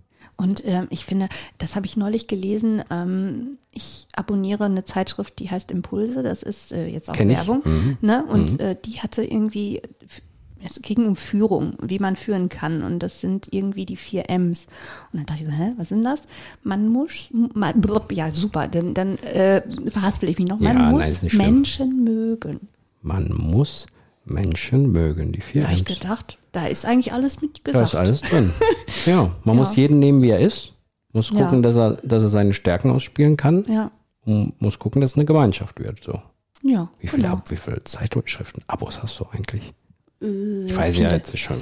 Und 0.42 0.64
ähm, 0.66 0.88
ich 0.90 1.06
finde, 1.06 1.30
das 1.60 1.76
habe 1.76 1.86
ich 1.86 1.98
neulich 1.98 2.28
gelesen. 2.28 2.84
Ähm, 2.90 3.58
ich 3.72 4.08
abonniere 4.16 4.66
eine 4.66 4.84
Zeitschrift, 4.84 5.40
die 5.40 5.50
heißt 5.50 5.72
Impulse. 5.72 6.24
Das 6.24 6.42
ist 6.42 6.72
äh, 6.72 6.88
jetzt 6.88 7.10
auch 7.10 7.14
Kenn. 7.14 7.30
Werbung. 7.30 7.62
Mhm. 7.64 7.98
Ne? 8.02 8.26
Und 8.28 8.60
äh, 8.60 8.76
die 8.84 9.00
hatte 9.02 9.24
irgendwie, 9.24 9.82
es 10.64 10.82
ging 10.82 11.06
um 11.06 11.16
Führung, 11.16 11.74
wie 11.82 12.00
man 12.00 12.16
führen 12.16 12.50
kann. 12.50 12.84
Und 12.84 13.00
das 13.00 13.20
sind 13.20 13.48
irgendwie 13.52 13.86
die 13.86 13.96
vier 13.98 14.30
M's. 14.30 14.68
Und 15.12 15.20
dann 15.20 15.26
dachte 15.26 15.44
ich 15.44 15.50
so, 15.50 15.54
hä, 15.56 15.74
was 15.78 15.90
sind 15.90 16.04
das? 16.04 16.24
Man 16.64 16.88
muss, 16.88 17.30
man, 17.54 17.80
blub, 17.82 18.12
ja 18.12 18.32
super, 18.34 18.68
dann, 18.68 18.94
dann 18.94 19.18
äh, 19.20 19.62
verhaspel 19.90 20.30
ich 20.30 20.38
mich 20.40 20.48
noch. 20.48 20.60
Man 20.60 20.74
Ja, 20.78 20.82
nein, 20.84 20.92
muss 20.92 21.18
schlimm. 21.20 21.38
Menschen 21.38 22.04
mögen. 22.04 22.68
Man 23.02 23.34
muss 23.34 23.88
Menschen 24.26 24.92
mögen, 24.92 25.32
die 25.32 25.42
vier 25.42 25.62
Da 25.64 25.68
habe 25.70 25.76
ich 25.80 25.88
M's. 25.90 26.00
gedacht, 26.00 26.38
da 26.52 26.68
ist 26.68 26.86
eigentlich 26.86 27.12
alles 27.14 27.42
mit 27.42 27.62
Da 27.64 27.72
gesagt. 27.72 27.90
ist 27.90 27.96
alles 27.96 28.22
drin. 28.22 28.52
Ja, 29.06 29.36
man 29.44 29.56
Ja. 29.56 29.62
muss 29.64 29.76
jeden 29.76 30.00
nehmen, 30.00 30.22
wie 30.22 30.30
er 30.30 30.40
ist. 30.40 30.74
Muss 31.14 31.30
gucken, 31.30 31.56
Ja. 31.56 31.62
dass 31.62 31.76
er, 31.76 31.92
dass 32.04 32.24
er 32.24 32.30
seine 32.30 32.54
Stärken 32.54 32.92
ausspielen 32.92 33.36
kann. 33.36 33.66
Ja, 33.68 33.92
Und 34.24 34.62
muss 34.62 34.78
gucken, 34.80 35.02
dass 35.02 35.12
es 35.12 35.18
eine 35.18 35.26
Gemeinschaft 35.26 35.80
wird. 35.80 36.04
So. 36.04 36.22
ja, 36.62 36.88
Wie 37.00 37.08
viele, 37.08 37.24
genau. 37.24 37.42
Wie 37.50 37.56
viele 37.58 37.84
Zeitschriften, 37.84 38.62
Abos 38.68 39.02
hast 39.02 39.20
du 39.20 39.26
eigentlich? 39.32 39.74
Äh, 40.22 40.66
Ich 40.68 40.76
weiß 40.76 40.98
ja 40.98 41.04
viele. 41.06 41.16
jetzt 41.18 41.38
schon, 41.40 41.58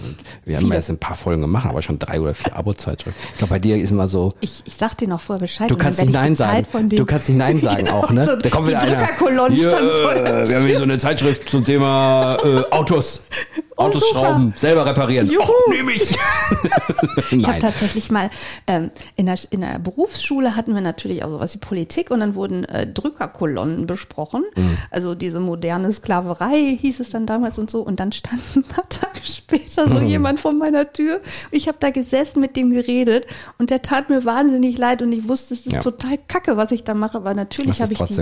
wir 0.45 0.57
haben 0.57 0.67
ja 0.67 0.75
jetzt 0.75 0.89
ein 0.89 0.97
paar 0.97 1.15
Folgen 1.15 1.41
gemacht, 1.41 1.65
aber 1.65 1.81
schon 1.81 1.97
drei 1.99 2.19
oder 2.19 2.33
vier 2.33 2.55
Abo-Zeitschriften. 2.55 3.19
Ich 3.31 3.37
glaube, 3.37 3.51
bei 3.51 3.59
dir 3.59 3.77
ist 3.77 3.91
immer 3.91 4.07
so, 4.07 4.33
Ich, 4.41 4.61
ich 4.65 4.75
sag 4.75 4.95
dir 4.97 5.07
noch 5.07 5.21
vorher 5.21 5.39
Bescheid. 5.41 5.69
du 5.71 5.77
kannst 5.77 5.99
nicht 5.99 6.09
ich 6.09 6.13
Nein 6.15 6.35
sagen. 6.35 6.65
Du 6.89 7.05
kannst 7.05 7.29
nicht 7.29 7.37
Nein 7.37 7.59
sagen 7.61 7.85
Genau, 7.85 7.99
auch, 7.99 8.09
ne? 8.11 8.25
so 8.25 8.35
da 8.35 8.49
kommt 8.49 8.67
die 8.67 8.71
wieder 8.71 8.81
einer. 8.81 8.97
Drückerkolonnen 8.97 9.57
Hier, 9.57 9.69
stand 9.71 9.83
der 9.87 10.43
äh, 10.43 10.49
wir 10.49 10.55
haben 10.57 10.65
hier 10.65 10.77
so 10.77 10.83
eine 10.83 10.97
Zeitschrift 10.97 11.49
zum 11.49 11.63
Thema 11.63 12.37
äh, 12.43 12.63
Autos. 12.71 13.23
Autos 13.77 14.03
Oh, 14.03 14.07
super. 14.13 14.25
schrauben, 14.25 14.53
selber 14.57 14.85
reparieren. 14.85 15.27
Juhu. 15.31 15.41
Och, 15.41 15.53
nehm 15.69 15.87
ich. 15.89 16.17
Ich 17.31 17.47
habe 17.47 17.59
tatsächlich 17.59 18.09
mal 18.11 18.29
ähm, 18.67 18.89
in, 19.15 19.27
der, 19.27 19.37
in 19.51 19.61
der 19.61 19.79
Berufsschule 19.79 20.55
hatten 20.55 20.73
wir 20.73 20.81
natürlich 20.81 21.23
auch 21.23 21.29
sowas 21.29 21.53
wie 21.53 21.59
Politik 21.59 22.11
und 22.11 22.19
dann 22.19 22.35
wurden 22.35 22.65
äh, 22.65 22.87
Drückerkolonnen 22.91 23.85
besprochen. 23.85 24.43
Mhm. 24.55 24.77
Also 24.91 25.15
diese 25.15 25.39
moderne 25.39 25.93
Sklaverei 25.93 26.77
hieß 26.81 26.99
es 26.99 27.11
dann 27.11 27.25
damals 27.27 27.57
und 27.57 27.69
so. 27.69 27.81
Und 27.81 27.99
dann 27.99 28.11
stand 28.11 28.41
ein 28.55 28.63
paar 28.63 28.87
Tage 28.89 29.19
später 29.23 29.87
so 29.87 29.99
Mhm. 29.99 30.07
jemand 30.07 30.39
vor 30.39 30.51
meiner 30.53 30.91
Tür. 30.91 31.21
Ich 31.51 31.67
habe 31.67 31.77
da 31.79 31.89
gesessen 31.89 32.39
mit 32.41 32.55
dem 32.55 32.71
geredet 32.71 33.25
und 33.57 33.69
der 33.69 33.81
tat 33.81 34.09
mir 34.09 34.25
wahnsinnig 34.25 34.77
leid 34.77 35.01
und 35.01 35.11
ich 35.11 35.27
wusste, 35.27 35.53
es 35.53 35.65
ist 35.65 35.73
Ja. 35.73 35.79
total 35.81 36.17
kacke, 36.27 36.57
was 36.57 36.71
ich 36.71 36.83
da 36.83 36.93
mache. 36.93 37.17
Aber 37.17 37.33
natürlich 37.33 37.81
habe 37.81 37.93
ich 37.93 37.99
die. 37.99 38.15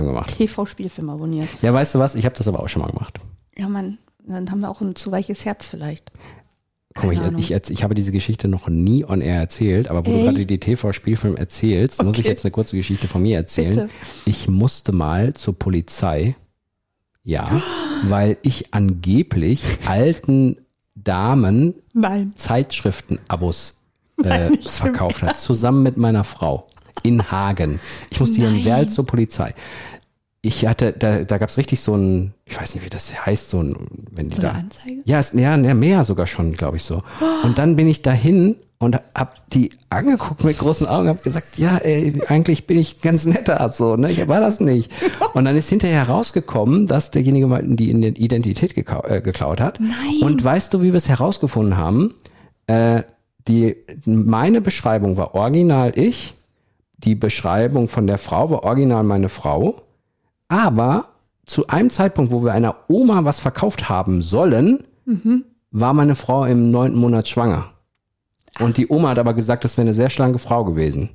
TV-Spielfilm 0.46 1.10
abonniert. 1.10 1.48
Ja, 1.62 1.72
weißt 1.72 1.94
du 1.94 1.98
was? 1.98 2.14
Ich 2.14 2.24
habe 2.24 2.34
das 2.34 2.48
aber 2.48 2.60
auch 2.60 2.68
schon 2.68 2.82
mal 2.82 2.88
gemacht. 2.90 3.18
Ja, 3.56 3.68
Mann, 3.68 3.98
dann 4.26 4.50
haben 4.50 4.60
wir 4.60 4.70
auch 4.70 4.80
ein 4.80 4.94
zu 4.94 5.10
weiches 5.10 5.44
Herz 5.44 5.66
vielleicht. 5.66 6.10
Guck 6.94 7.04
mal, 7.04 7.14
Keine 7.14 7.28
Ahnung. 7.28 7.40
ich, 7.40 7.52
ich, 7.52 7.70
ich 7.70 7.82
habe 7.84 7.94
diese 7.94 8.10
Geschichte 8.12 8.48
noch 8.48 8.68
nie 8.68 9.04
on 9.04 9.20
air 9.20 9.38
erzählt, 9.38 9.88
aber 9.88 10.04
wo 10.04 10.10
du 10.10 10.16
Echt? 10.16 10.24
gerade 10.26 10.46
die 10.46 10.58
TV-Spielfilm 10.58 11.36
erzählst, 11.36 12.02
muss 12.02 12.16
ich 12.16 12.20
Okay. 12.24 12.28
jetzt 12.30 12.44
eine 12.44 12.50
kurze 12.50 12.76
Geschichte 12.76 13.06
von 13.06 13.22
mir 13.22 13.36
erzählen. 13.36 13.70
Bitte. 13.76 13.88
Ich 14.24 14.48
musste 14.48 14.92
mal 14.92 15.32
zur 15.34 15.56
Polizei, 15.56 16.34
ja, 17.28 17.60
weil 18.04 18.38
ich 18.40 18.72
angeblich 18.72 19.62
alten 19.86 20.56
Damen. 20.94 21.74
Zeitschriften-Abos 22.34 23.74
äh, 24.24 24.56
verkauft 24.56 25.22
hat, 25.22 25.38
zusammen 25.38 25.82
mit 25.82 25.98
meiner 25.98 26.24
Frau 26.24 26.66
in 27.02 27.30
Hagen. 27.30 27.80
Ich 28.10 28.18
musste 28.18 28.36
hier 28.36 28.48
in. 28.48 28.64
Werl 28.64 28.88
zur 28.88 29.04
Polizei. 29.06 29.54
Ich 30.40 30.66
hatte, 30.66 30.92
da, 30.92 31.24
da 31.24 31.36
gab 31.36 31.50
es 31.50 31.58
richtig 31.58 31.80
so 31.80 31.96
ein, 31.96 32.32
ich 32.46 32.58
weiß 32.58 32.74
nicht, 32.74 32.84
wie 32.84 32.90
das 32.90 33.26
heißt, 33.26 33.50
so 33.50 33.62
ein, 33.62 33.76
wenn 34.10 34.28
die 34.28 34.36
So 34.36 34.42
da. 34.42 34.50
eine 34.50 34.58
Anzeige? 34.60 35.02
Ja, 35.04 35.18
es, 35.18 35.32
ja, 35.34 35.54
ja, 35.54 35.74
mehr 35.74 36.04
sogar 36.04 36.26
schon, 36.26 36.54
glaube 36.54 36.78
ich 36.78 36.84
so. 36.84 37.02
Und 37.42 37.58
dann 37.58 37.76
bin 37.76 37.88
ich 37.88 38.00
dahin 38.00 38.56
und 38.78 39.00
hab 39.14 39.48
die 39.50 39.70
angeguckt 39.90 40.44
mit 40.44 40.58
großen 40.58 40.86
Augen, 40.86 41.08
hab 41.08 41.22
gesagt, 41.22 41.58
ja, 41.58 41.78
ey, 41.78 42.20
eigentlich 42.28 42.66
bin 42.66 42.78
ich 42.78 43.00
ganz 43.00 43.26
netter, 43.26 43.68
so, 43.70 43.96
ne? 43.96 44.10
Ich 44.10 44.28
war 44.28 44.40
das 44.40 44.60
nicht. 44.60 44.92
Und 45.34 45.44
dann 45.44 45.56
ist 45.56 45.68
hinterher 45.68 46.06
herausgekommen, 46.06 46.86
dass 46.86 47.10
derjenige 47.10 47.48
mal 47.48 47.62
die 47.64 47.90
Identität 47.90 48.76
äh, 48.76 49.20
geklaut 49.20 49.60
hat. 49.60 49.80
Nein. 49.80 50.22
Und 50.22 50.44
weißt 50.44 50.72
du, 50.72 50.82
wie 50.82 50.92
wir 50.92 50.98
es 50.98 51.08
herausgefunden 51.08 51.76
haben? 51.76 52.14
Äh, 52.66 53.02
die, 53.48 53.76
meine 54.04 54.60
Beschreibung 54.60 55.16
war 55.16 55.34
original 55.34 55.92
ich, 55.96 56.34
die 56.98 57.14
Beschreibung 57.14 57.88
von 57.88 58.06
der 58.06 58.18
Frau 58.18 58.50
war 58.50 58.62
original 58.64 59.02
meine 59.02 59.28
Frau, 59.28 59.82
aber 60.48 61.08
zu 61.46 61.66
einem 61.68 61.90
Zeitpunkt, 61.90 62.30
wo 62.30 62.44
wir 62.44 62.52
einer 62.52 62.76
Oma 62.88 63.24
was 63.24 63.40
verkauft 63.40 63.88
haben 63.88 64.22
sollen, 64.22 64.84
war 65.70 65.94
meine 65.94 66.14
Frau 66.14 66.44
im 66.44 66.70
neunten 66.70 66.98
Monat 66.98 67.28
schwanger. 67.28 67.72
Und 68.58 68.76
die 68.76 68.88
Oma 68.88 69.10
hat 69.10 69.18
aber 69.18 69.34
gesagt, 69.34 69.64
das 69.64 69.76
wäre 69.76 69.86
eine 69.86 69.94
sehr 69.94 70.10
schlanke 70.10 70.38
Frau 70.38 70.64
gewesen. 70.64 71.10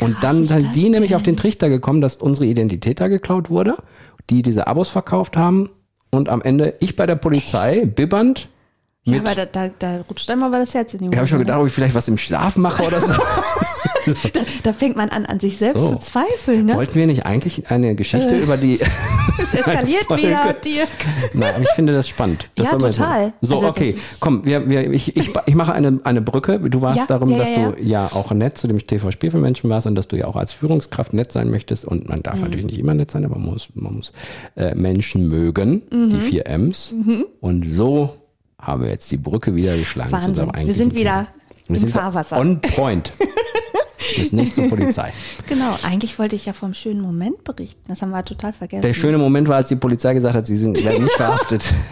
Und 0.00 0.16
dann 0.22 0.44
sind 0.44 0.74
die 0.76 0.88
nämlich 0.88 1.10
denn? 1.10 1.16
auf 1.16 1.22
den 1.22 1.36
Trichter 1.36 1.68
gekommen, 1.68 2.00
dass 2.00 2.16
unsere 2.16 2.46
Identität 2.46 3.00
da 3.00 3.08
geklaut 3.08 3.50
wurde. 3.50 3.76
die 4.30 4.42
diese 4.42 4.66
Abos 4.66 4.88
verkauft 4.88 5.36
haben 5.36 5.70
und 6.10 6.28
am 6.28 6.40
Ende 6.42 6.74
ich 6.80 6.96
bei 6.96 7.06
der 7.06 7.16
Polizei 7.16 7.84
bibbernd 7.84 8.48
Ja, 9.04 9.18
aber 9.18 9.34
da, 9.34 9.46
da, 9.46 9.68
da 9.78 9.96
rutscht 10.08 10.30
einmal 10.30 10.48
mal 10.48 10.60
das 10.60 10.72
Herz 10.74 10.94
in 10.94 11.00
die 11.00 11.06
ich 11.06 11.16
habe 11.16 11.26
schon 11.26 11.36
Hose, 11.38 11.44
gedacht, 11.44 11.60
ob 11.60 11.66
ich 11.66 11.72
vielleicht 11.72 11.94
was 11.94 12.08
im 12.08 12.16
Schlaf 12.18 12.56
mache 12.56 12.84
oder 12.84 13.00
so. 13.00 13.12
da, 14.32 14.40
da 14.62 14.72
fängt 14.72 14.96
man 14.96 15.08
an, 15.10 15.26
an 15.26 15.40
sich 15.40 15.56
selbst 15.58 15.80
So. 15.80 15.90
zu 15.94 15.98
zweifeln. 15.98 16.66
Ne? 16.66 16.74
Wollten 16.74 16.94
wir 16.94 17.06
nicht 17.06 17.26
eigentlich 17.26 17.70
eine 17.70 17.94
Geschichte 17.94 18.36
über 18.36 18.56
die 18.56 18.78
Es 19.52 19.54
eskaliert 19.60 20.08
wieder, 20.16 20.52
Dirk. 20.64 20.88
Nein, 21.32 21.54
aber 21.54 21.62
ich 21.64 21.70
finde 21.70 21.92
das 21.92 22.08
spannend. 22.08 22.48
Das 22.54 22.70
Ja, 22.72 22.78
total. 22.78 23.32
So, 23.40 23.56
Also 23.56 23.68
okay, 23.68 23.96
komm, 24.20 24.44
wir, 24.44 24.68
wir, 24.68 24.90
ich, 24.92 25.16
ich, 25.16 25.30
ich 25.46 25.54
mache 25.54 25.72
eine, 25.72 26.00
eine 26.04 26.20
Brücke. 26.22 26.58
Du 26.60 26.82
warst 26.82 26.98
Ja, 26.98 27.06
darum, 27.06 27.30
ja, 27.30 27.38
dass 27.38 27.48
ja, 27.48 27.70
du 27.72 27.82
ja 27.82 28.06
auch 28.12 28.30
nett 28.32 28.58
zu 28.58 28.68
dem 28.68 28.84
TV 28.84 29.10
Spielfilmmenschen 29.10 29.68
warst 29.70 29.86
und 29.86 29.94
dass 29.96 30.08
du 30.08 30.16
ja 30.16 30.26
auch 30.26 30.36
als 30.36 30.52
Führungskraft 30.52 31.12
nett 31.14 31.32
sein 31.32 31.50
möchtest. 31.50 31.84
Und 31.84 32.08
man 32.08 32.18
Mhm. 32.18 32.22
darf 32.22 32.40
natürlich 32.40 32.64
nicht 32.66 32.78
immer 32.78 32.94
nett 32.94 33.10
sein, 33.10 33.24
aber 33.24 33.36
man 33.38 33.50
muss, 33.52 33.68
man 33.74 33.94
muss 33.94 34.12
äh, 34.56 34.74
Menschen 34.74 35.28
mögen, 35.28 35.82
Mhm. 35.90 36.10
die 36.10 36.20
vier 36.20 36.46
M's. 36.46 36.94
Und 37.40 37.70
so 37.70 38.10
haben 38.60 38.82
wir 38.82 38.90
jetzt 38.90 39.10
die 39.10 39.16
Brücke 39.18 39.54
wieder 39.56 39.76
geschlagen. 39.76 40.10
zu 40.10 40.14
Wahnsinn. 40.36 40.50
Wir 40.66 40.74
sind 40.74 40.94
wieder. 40.94 41.26
Wir 41.66 41.76
im 41.76 41.80
sind 41.80 41.90
Fahrwasser. 41.90 42.38
On 42.38 42.60
point. 42.60 43.12
Bis 44.16 44.32
nicht 44.32 44.54
zur 44.54 44.68
Polizei. 44.68 45.12
Genau, 45.48 45.76
eigentlich 45.84 46.18
wollte 46.18 46.36
ich 46.36 46.46
ja 46.46 46.52
vom 46.52 46.74
schönen 46.74 47.00
Moment 47.00 47.44
berichten. 47.44 47.82
Das 47.88 48.02
haben 48.02 48.10
wir 48.10 48.24
total 48.24 48.52
vergessen. 48.52 48.82
Der 48.82 48.94
schöne 48.94 49.18
Moment 49.18 49.48
war, 49.48 49.56
als 49.56 49.68
die 49.68 49.76
Polizei 49.76 50.14
gesagt 50.14 50.34
hat, 50.34 50.46
sie 50.46 50.56
sind, 50.56 50.82
werden 50.84 51.04
nicht 51.04 51.16
verhaftet. 51.16 51.64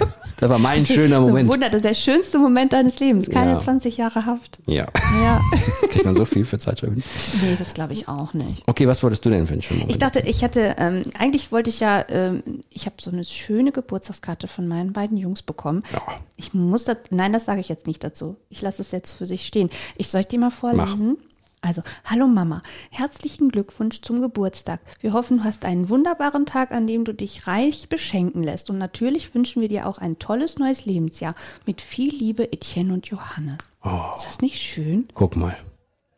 Das 0.42 0.50
war 0.50 0.58
mein 0.58 0.84
schöner 0.84 1.20
Moment. 1.20 1.48
Wunder, 1.48 1.68
das 1.68 1.76
ist 1.76 1.84
der 1.84 1.94
schönste 1.94 2.36
Moment 2.40 2.72
deines 2.72 2.98
Lebens. 2.98 3.30
Keine 3.30 3.52
Ja. 3.52 3.58
20 3.60 3.96
Jahre 3.96 4.26
Haft. 4.26 4.58
Ja. 4.66 4.88
Ja. 5.22 5.40
Kriegt 5.88 6.04
man 6.04 6.16
so 6.16 6.24
viel 6.24 6.44
für 6.44 6.58
Zeitschriften? 6.58 7.00
nee, 7.42 7.54
das 7.56 7.74
glaube 7.74 7.92
ich 7.92 8.08
auch 8.08 8.34
nicht. 8.34 8.64
Okay, 8.66 8.88
was 8.88 9.04
wolltest 9.04 9.24
du 9.24 9.30
denn 9.30 9.46
für 9.46 9.52
einen 9.52 9.62
schönen 9.62 9.78
Moment? 9.82 9.92
Ich 9.92 9.98
dachte, 10.00 10.18
ich 10.28 10.42
hatte, 10.42 10.74
ähm, 10.78 11.04
eigentlich 11.16 11.52
wollte 11.52 11.70
ich 11.70 11.78
ja, 11.78 12.04
ähm, 12.08 12.42
ich 12.70 12.86
habe 12.86 12.96
so 13.00 13.12
eine 13.12 13.22
schöne 13.22 13.70
Geburtstagskarte 13.70 14.48
von 14.48 14.66
meinen 14.66 14.92
beiden 14.92 15.16
Jungs 15.16 15.42
bekommen. 15.42 15.84
Ja. 15.92 16.02
Ich 16.36 16.52
muss 16.54 16.82
das, 16.82 16.96
nein, 17.10 17.32
das 17.32 17.44
sage 17.44 17.60
ich 17.60 17.68
jetzt 17.68 17.86
nicht 17.86 18.02
dazu. 18.02 18.34
Ich 18.48 18.62
lasse 18.62 18.82
es 18.82 18.90
jetzt 18.90 19.12
für 19.12 19.26
sich 19.26 19.46
stehen. 19.46 19.70
Ich 19.96 20.08
soll 20.08 20.22
ich 20.22 20.26
die 20.26 20.38
mal 20.38 20.50
vorlesen? 20.50 21.18
Also, 21.64 21.80
hallo 22.04 22.26
Mama, 22.26 22.60
herzlichen 22.90 23.48
Glückwunsch 23.48 24.02
zum 24.02 24.20
Geburtstag. 24.20 24.80
Wir 25.00 25.12
hoffen, 25.12 25.38
du 25.38 25.44
hast 25.44 25.64
einen 25.64 25.88
wunderbaren 25.88 26.44
Tag, 26.44 26.72
an 26.72 26.88
dem 26.88 27.04
du 27.04 27.14
dich 27.14 27.46
reich 27.46 27.88
beschenken 27.88 28.42
lässt. 28.42 28.68
Und 28.68 28.78
natürlich 28.78 29.32
wünschen 29.32 29.62
wir 29.62 29.68
dir 29.68 29.86
auch 29.86 29.98
ein 29.98 30.18
tolles 30.18 30.58
neues 30.58 30.86
Lebensjahr 30.86 31.36
mit 31.64 31.80
viel 31.80 32.12
Liebe, 32.12 32.52
Etienne 32.52 32.92
und 32.92 33.06
Johannes. 33.06 33.58
Ist 34.16 34.26
das 34.26 34.40
nicht 34.40 34.60
schön? 34.60 35.06
Guck 35.14 35.36
mal. 35.36 35.56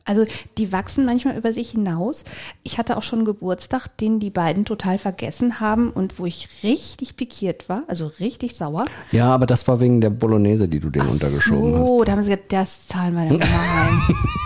Also 0.07 0.27
die 0.59 0.71
wachsen 0.71 1.07
manchmal 1.07 1.35
über 1.37 1.55
sich 1.55 1.71
hinaus. 1.71 2.25
Ich 2.63 2.77
hatte 2.77 2.99
auch 2.99 3.03
schon 3.03 3.21
einen 3.21 3.27
Geburtstag, 3.27 3.89
den 3.97 4.21
die 4.21 4.29
beiden 4.29 4.67
total 4.67 4.99
vergessen 4.99 5.61
haben 5.61 5.91
und 5.91 6.19
wo 6.19 6.27
ich 6.27 6.49
richtig 6.63 7.17
pikiert 7.17 7.71
war, 7.71 7.85
also 7.89 8.11
richtig 8.21 8.55
sauer. 8.55 8.85
Ja, 9.13 9.33
aber 9.35 9.47
das 9.47 9.67
war 9.67 9.81
wegen 9.81 10.03
der 10.03 10.11
Bolognese, 10.11 10.69
die 10.69 10.79
du 10.81 10.91
denen 10.91 11.09
untergeschoben 11.09 11.81
hast. 11.81 11.89
Oh, 11.89 12.05
da 12.05 12.13
haben 12.13 12.23
sie 12.23 12.31
gesagt, 12.33 12.53
das 12.53 12.87
zahlen 12.87 13.15
wir 13.15 13.25
der 13.39 13.39
Mama 13.49 13.85
heim. 13.85 14.03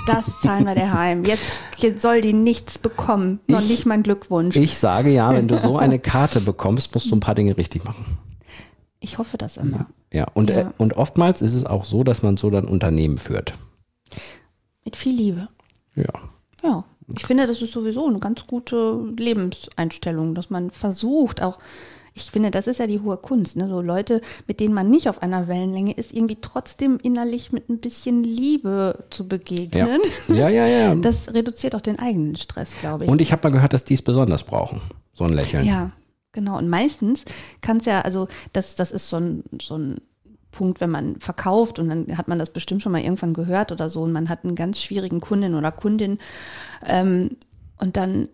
Das 0.06 0.40
zahlen 0.40 0.64
wir 0.64 0.74
der 0.76 0.92
heim. 0.94 1.24
Jetzt, 1.24 1.42
jetzt 1.78 2.02
soll 2.02 2.20
die 2.20 2.32
nichts 2.34 2.78
bekommen. 2.78 3.40
Noch 3.48 3.60
Ich- 3.60 3.68
nicht 3.68 3.84
mein 3.86 4.04
Glückwunsch. 4.04 4.54
Ich 4.56 4.78
sage 4.78 5.10
ja, 5.10 5.32
wenn 5.34 5.48
du 5.48 5.58
so 5.58 5.76
eine 5.76 5.98
Karte 5.98 6.40
bekommst, 6.40 6.94
musst 6.94 7.10
du 7.10 7.16
ein 7.16 7.20
paar 7.20 7.34
Dinge 7.34 7.56
richtig 7.56 7.84
machen. 7.84 8.16
Ich 9.00 9.18
hoffe 9.18 9.38
das 9.38 9.56
immer. 9.56 9.86
Ja, 10.12 10.26
und, 10.34 10.50
Ja. 10.50 10.60
Äh, 10.60 10.66
und 10.78 10.96
oftmals 10.96 11.42
ist 11.42 11.54
es 11.54 11.66
auch 11.66 11.84
so, 11.84 12.04
dass 12.04 12.22
man 12.22 12.36
so 12.36 12.48
dann 12.48 12.64
Unternehmen 12.64 13.18
führt. 13.18 13.54
Mit 14.88 14.96
viel 14.96 15.14
Liebe. 15.14 15.48
Ja. 15.96 16.04
Ja, 16.62 16.82
ich 17.14 17.26
finde, 17.26 17.46
das 17.46 17.60
ist 17.60 17.72
sowieso 17.72 18.06
eine 18.06 18.20
ganz 18.20 18.46
gute 18.46 19.04
Lebenseinstellung, 19.18 20.34
dass 20.34 20.48
man 20.48 20.70
versucht 20.70 21.42
auch, 21.42 21.58
ich 22.14 22.30
finde, 22.30 22.50
das 22.50 22.66
ist 22.66 22.80
ja 22.80 22.86
die 22.86 23.00
hohe 23.00 23.18
Kunst, 23.18 23.56
ne? 23.56 23.68
so 23.68 23.82
Leute, 23.82 24.22
mit 24.46 24.60
denen 24.60 24.72
man 24.72 24.88
nicht 24.88 25.10
auf 25.10 25.20
einer 25.20 25.46
Wellenlänge 25.46 25.92
ist, 25.92 26.14
irgendwie 26.14 26.38
trotzdem 26.40 26.98
innerlich 27.02 27.52
mit 27.52 27.68
ein 27.68 27.80
bisschen 27.80 28.24
Liebe 28.24 29.04
zu 29.10 29.24
Ja. 29.24 29.28
begegnen. 29.28 30.00
ja, 30.28 30.48
ja, 30.48 30.66
ja. 30.66 30.94
Das 31.02 31.34
reduziert 31.34 31.74
auch 31.74 31.82
den 31.82 31.98
eigenen 31.98 32.36
Stress, 32.36 32.70
glaube 32.80 33.04
ich. 33.04 33.10
Und 33.10 33.20
ich 33.20 33.30
habe 33.30 33.46
mal 33.46 33.52
gehört, 33.54 33.74
dass 33.74 33.84
die 33.84 33.92
es 33.94 34.00
besonders 34.02 34.42
brauchen. 34.42 34.80
So 35.12 35.24
ein 35.24 35.34
Lächeln. 35.34 35.66
Ja, 35.66 35.90
genau. 36.32 36.56
Und 36.56 36.70
meistens 36.70 37.26
kann 37.60 37.76
es 37.76 37.84
ja, 37.84 38.00
also 38.00 38.26
das, 38.54 38.74
das 38.74 38.90
ist 38.90 39.10
so 39.10 39.18
ein, 39.18 39.44
so 39.60 39.76
ein 39.76 39.96
Punkt, 40.58 40.80
wenn 40.80 40.90
man 40.90 41.20
verkauft 41.20 41.78
und 41.78 41.88
dann 41.88 42.18
hat 42.18 42.26
man 42.26 42.40
das 42.40 42.50
bestimmt 42.50 42.82
schon 42.82 42.90
mal 42.90 43.00
irgendwann 43.00 43.32
gehört 43.32 43.70
oder 43.70 43.88
so 43.88 44.00
und 44.02 44.12
man 44.12 44.28
hat 44.28 44.44
einen 44.44 44.56
ganz 44.56 44.80
schwierigen 44.82 45.20
Kundin 45.20 45.54
oder 45.54 45.70
Kundin 45.70 46.18
ähm, 46.84 47.36
und 47.80 47.96
dann 47.96 48.28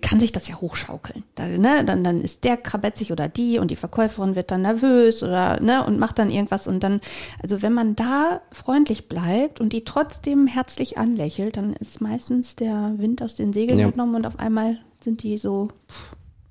kann 0.00 0.18
sich 0.18 0.32
das 0.32 0.48
ja 0.48 0.56
hochschaukeln. 0.60 1.24
Da, 1.34 1.46
ne, 1.46 1.84
dann, 1.84 2.02
dann 2.02 2.22
ist 2.22 2.44
der 2.44 2.56
krabetzig 2.56 3.12
oder 3.12 3.28
die 3.28 3.58
und 3.58 3.70
die 3.70 3.76
Verkäuferin 3.76 4.34
wird 4.34 4.50
dann 4.50 4.62
nervös 4.62 5.22
oder 5.22 5.60
ne, 5.60 5.84
und 5.86 5.98
macht 5.98 6.18
dann 6.18 6.30
irgendwas 6.30 6.66
und 6.66 6.82
dann, 6.82 7.00
also 7.42 7.60
wenn 7.62 7.74
man 7.74 7.94
da 7.94 8.40
freundlich 8.50 9.08
bleibt 9.08 9.60
und 9.60 9.72
die 9.72 9.84
trotzdem 9.84 10.46
herzlich 10.46 10.96
anlächelt, 10.98 11.56
dann 11.58 11.74
ist 11.74 12.00
meistens 12.00 12.56
der 12.56 12.94
Wind 12.96 13.22
aus 13.22 13.36
den 13.36 13.52
Segeln 13.52 13.78
Ja. 13.78 13.90
genommen 13.90 14.14
und 14.16 14.26
auf 14.26 14.38
einmal 14.38 14.78
sind 15.02 15.22
die 15.22 15.36
so 15.38 15.68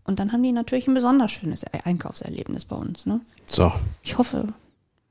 und 0.05 0.19
dann 0.19 0.31
haben 0.31 0.43
die 0.43 0.51
natürlich 0.51 0.87
ein 0.87 0.93
besonders 0.93 1.31
schönes 1.31 1.63
Einkaufserlebnis 1.85 2.65
bei 2.65 2.75
uns. 2.75 3.05
Ne? 3.05 3.21
So. 3.49 3.71
Ich 4.01 4.17
hoffe, 4.17 4.47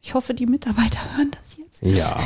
ich 0.02 0.14
hoffe, 0.14 0.34
die 0.34 0.46
Mitarbeiter 0.46 0.98
hören 1.16 1.30
das 1.30 1.56
jetzt. 1.56 1.82
Ja. 1.82 2.16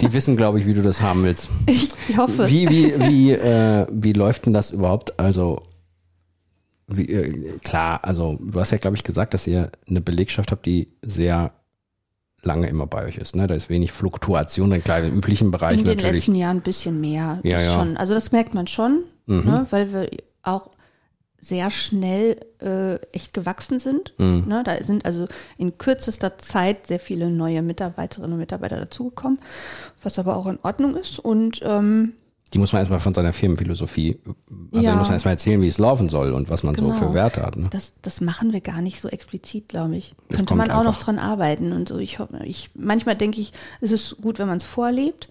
Die 0.00 0.12
wissen, 0.12 0.36
glaube 0.36 0.60
ich, 0.60 0.66
wie 0.66 0.74
du 0.74 0.82
das 0.82 1.00
haben 1.00 1.24
willst. 1.24 1.48
Ich, 1.66 1.88
ich 2.08 2.16
hoffe. 2.16 2.48
Wie, 2.48 2.68
wie, 2.68 2.98
wie, 3.00 3.32
äh, 3.32 3.86
wie 3.90 4.12
läuft 4.12 4.46
denn 4.46 4.52
das 4.52 4.70
überhaupt? 4.70 5.18
Also, 5.18 5.62
wie, 6.86 7.10
äh, 7.10 7.58
klar, 7.58 8.00
also 8.02 8.38
du 8.40 8.58
hast 8.60 8.70
ja, 8.70 8.78
glaube 8.78 8.96
ich, 8.96 9.04
gesagt, 9.04 9.34
dass 9.34 9.46
ihr 9.46 9.70
eine 9.88 10.00
Belegschaft 10.00 10.52
habt, 10.52 10.64
die 10.66 10.88
sehr 11.02 11.52
lange 12.42 12.68
immer 12.68 12.86
bei 12.86 13.04
euch 13.04 13.16
ist. 13.16 13.34
Ne? 13.34 13.48
Da 13.48 13.54
ist 13.54 13.68
wenig 13.68 13.90
Fluktuation, 13.90 14.70
in 14.70 14.84
kleinen 14.84 15.14
üblichen 15.16 15.50
Bereich 15.50 15.78
In 15.78 15.84
den 15.84 15.96
natürlich. 15.96 16.20
letzten 16.20 16.34
Jahren 16.36 16.58
ein 16.58 16.62
bisschen 16.62 17.00
mehr. 17.00 17.40
Ja, 17.42 17.56
das 17.56 17.64
ja. 17.66 17.72
Mhm. 17.72 17.80
Schon. 17.80 17.96
Also 17.96 18.14
das 18.14 18.30
merkt 18.30 18.54
man 18.54 18.68
schon, 18.68 19.02
ne, 19.26 19.66
weil 19.70 19.92
wir 19.92 20.10
auch 20.42 20.70
sehr 21.40 21.70
schnell 21.70 22.38
äh, 22.60 22.96
echt 23.12 23.32
gewachsen 23.34 23.78
sind. 23.78 24.14
Mhm. 24.18 24.44
Ne, 24.48 24.62
da 24.64 24.82
sind 24.82 25.04
also 25.04 25.28
in 25.58 25.78
kürzester 25.78 26.38
Zeit 26.38 26.86
sehr 26.88 26.98
viele 27.00 27.30
neue 27.30 27.62
Mitarbeiterinnen 27.62 28.32
und 28.32 28.38
Mitarbeiter 28.40 28.78
dazugekommen, 28.80 29.38
was 30.02 30.18
aber 30.18 30.36
auch 30.36 30.46
in 30.46 30.58
Ordnung 30.62 30.96
ist. 30.96 31.18
Und 31.20 31.60
ähm, 31.64 32.14
Die 32.52 32.58
muss 32.58 32.72
man 32.72 32.80
erstmal 32.80 33.00
von 33.00 33.14
seiner 33.14 33.32
Firmenphilosophie, 33.32 34.18
also 34.72 34.84
Ja. 34.84 34.94
muss 34.94 35.04
man 35.04 35.12
erstmal 35.14 35.34
erzählen, 35.34 35.60
wie 35.62 35.66
es 35.68 35.78
laufen 35.78 36.08
soll 36.08 36.32
und 36.32 36.48
was 36.50 36.62
man 36.62 36.74
so 36.74 36.84
Genau. 36.86 36.96
für 36.96 37.14
Werte 37.14 37.42
hat. 37.42 37.56
Ne? 37.56 37.68
das, 37.70 37.92
das 38.02 38.20
machen 38.20 38.52
wir 38.52 38.60
gar 38.60 38.80
nicht 38.82 39.00
so 39.00 39.08
explizit, 39.08 39.68
glaube 39.68 39.96
ich. 39.96 40.14
Das 40.28 40.38
Könnte 40.38 40.54
man 40.56 40.70
auch 40.70 40.84
noch 40.84 40.98
dran 40.98 41.18
arbeiten. 41.18 41.72
Und 41.72 41.88
so, 41.88 41.98
ich, 41.98 42.18
hoffe- 42.18 42.40
ich 42.44 42.70
manchmal 42.74 43.14
denke 43.16 43.40
ich, 43.40 43.52
es 43.80 43.92
ist 43.92 44.16
gut, 44.20 44.38
wenn 44.38 44.48
man 44.48 44.56
es 44.58 44.64
vorlebt. 44.64 45.28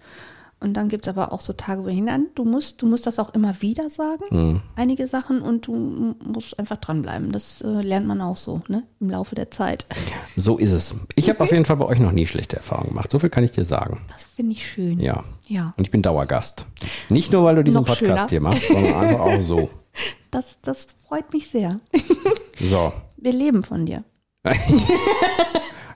Und 0.58 0.72
dann 0.74 0.88
gibt 0.88 1.06
es 1.06 1.10
aber 1.10 1.32
auch 1.34 1.42
so 1.42 1.52
Tage, 1.52 1.84
wo 1.84 1.88
hinein, 1.88 2.28
du 2.34 2.44
musst, 2.46 2.80
du 2.80 2.86
musst 2.86 3.06
das 3.06 3.18
auch 3.18 3.34
immer 3.34 3.60
wieder 3.60 3.90
sagen, 3.90 4.24
Mhm. 4.30 4.62
einige 4.74 5.06
Sachen, 5.06 5.42
und 5.42 5.66
du 5.66 6.14
musst 6.24 6.58
einfach 6.58 6.76
dranbleiben. 6.76 7.30
Das 7.30 7.60
äh, 7.60 7.66
lernt 7.82 8.06
man 8.06 8.22
auch 8.22 8.38
so, 8.38 8.62
ne? 8.68 8.82
Im 8.98 9.10
Laufe 9.10 9.34
der 9.34 9.50
Zeit. 9.50 9.84
So 10.38 10.58
ist 10.58 10.70
es. 10.72 10.94
Ich 11.14 11.28
habe 11.30 11.40
auf 11.42 11.50
jeden 11.50 11.64
Fall 11.64 11.76
bei 11.76 11.86
euch 11.86 11.98
noch 11.98 12.12
nie 12.12 12.26
schlechte 12.26 12.56
Erfahrungen 12.56 12.90
gemacht. 12.90 13.10
So 13.10 13.18
viel 13.18 13.30
kann 13.30 13.42
ich 13.44 13.52
dir 13.52 13.64
sagen. 13.64 14.02
Das 14.08 14.24
finde 14.24 14.52
ich 14.52 14.66
schön. 14.66 15.00
Ja. 15.00 15.24
Ja. 15.46 15.72
Und 15.78 15.84
ich 15.84 15.90
bin 15.90 16.02
Dauergast. 16.02 16.66
Nicht 17.08 17.32
nur, 17.32 17.44
weil 17.44 17.54
du 17.56 17.64
diesen 17.64 17.80
Noch 17.80 17.86
Podcast 17.86 18.00
schöner. 18.00 18.28
hier 18.28 18.40
machst, 18.42 18.68
sondern 18.68 18.94
einfach 18.94 19.20
auch 19.20 19.40
so. 19.42 19.70
Das, 20.30 20.58
das 20.60 20.88
freut 21.08 21.32
mich 21.32 21.48
sehr. 21.50 21.80
So. 22.60 22.92
Wir 23.16 23.32
leben 23.32 23.62
von 23.62 23.86
dir. 23.86 24.04
Ein 24.42 24.56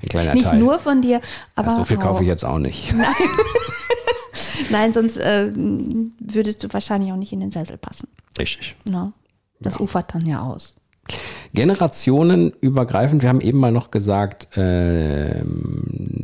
kleiner 0.09 0.35
Nicht 0.35 0.47
Teil. 0.47 0.59
nur 0.59 0.79
von 0.79 1.03
dir, 1.03 1.21
aber. 1.55 1.69
ja, 1.69 1.75
so 1.75 1.85
viel 1.85 1.99
kaufe 1.99 2.23
ich 2.23 2.29
jetzt 2.29 2.45
auch 2.45 2.59
nicht. 2.59 2.93
Nein, 2.95 3.07
sonst 4.93 5.17
äh, 5.17 5.51
würdest 6.19 6.63
du 6.63 6.73
wahrscheinlich 6.73 7.13
auch 7.13 7.17
nicht 7.17 7.33
in 7.33 7.41
den 7.41 7.51
Sessel 7.51 7.77
passen. 7.79 8.09
Richtig. 8.39 8.75
Ne? 8.89 9.13
Das 9.61 9.79
ufert 9.79 10.15
dann 10.15 10.27
ja 10.27 10.41
aus. 10.43 10.75
Generationenübergreifend, 11.53 13.23
wir 13.23 13.29
haben 13.29 13.41
eben 13.41 13.59
mal 13.59 13.73
noch 13.73 13.91
gesagt, 13.91 14.49
ähm, 14.55 15.45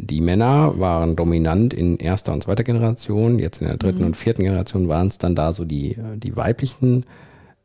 die 0.09 0.21
Männer 0.21 0.79
waren 0.79 1.17
dominant 1.17 1.75
in 1.75 1.97
erster 1.97 2.33
und 2.33 2.45
zweiter 2.45 2.63
Generation, 2.63 3.39
jetzt 3.39 3.61
in 3.61 3.67
der 3.67 3.77
dritten 3.77 4.01
Mhm. 4.01 4.07
und 4.07 4.17
vierten 4.17 4.43
Generation 4.45 4.87
waren 4.89 5.09
es 5.09 5.19
dann 5.19 5.35
da 5.35 5.53
so 5.53 5.65
die, 5.65 5.93
äh, 5.93 6.17
die 6.17 6.37
weiblichen 6.37 7.05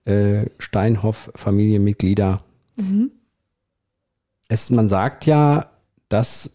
äh, 0.05 0.47
Steinhoff-Familienmitglieder. 0.57 2.41
Mhm. 2.77 3.11
Es, 4.47 4.71
man 4.71 4.89
sagt 4.89 5.27
ja, 5.27 5.67
dass 6.09 6.49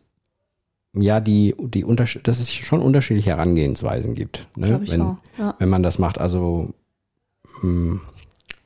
ja 1.00 1.20
die, 1.20 1.54
die 1.58 1.84
Unterschied, 1.84 2.26
dass 2.28 2.40
es 2.40 2.52
schon 2.52 2.80
unterschiedliche 2.80 3.30
Herangehensweisen 3.30 4.14
gibt. 4.14 4.46
Ne? 4.56 4.80
Wenn. 4.86 5.16
Ja. 5.38 5.54
wenn 5.58 5.68
man 5.68 5.82
das 5.82 5.98
macht. 5.98 6.18
Also 6.18 6.70
mh, 7.62 8.00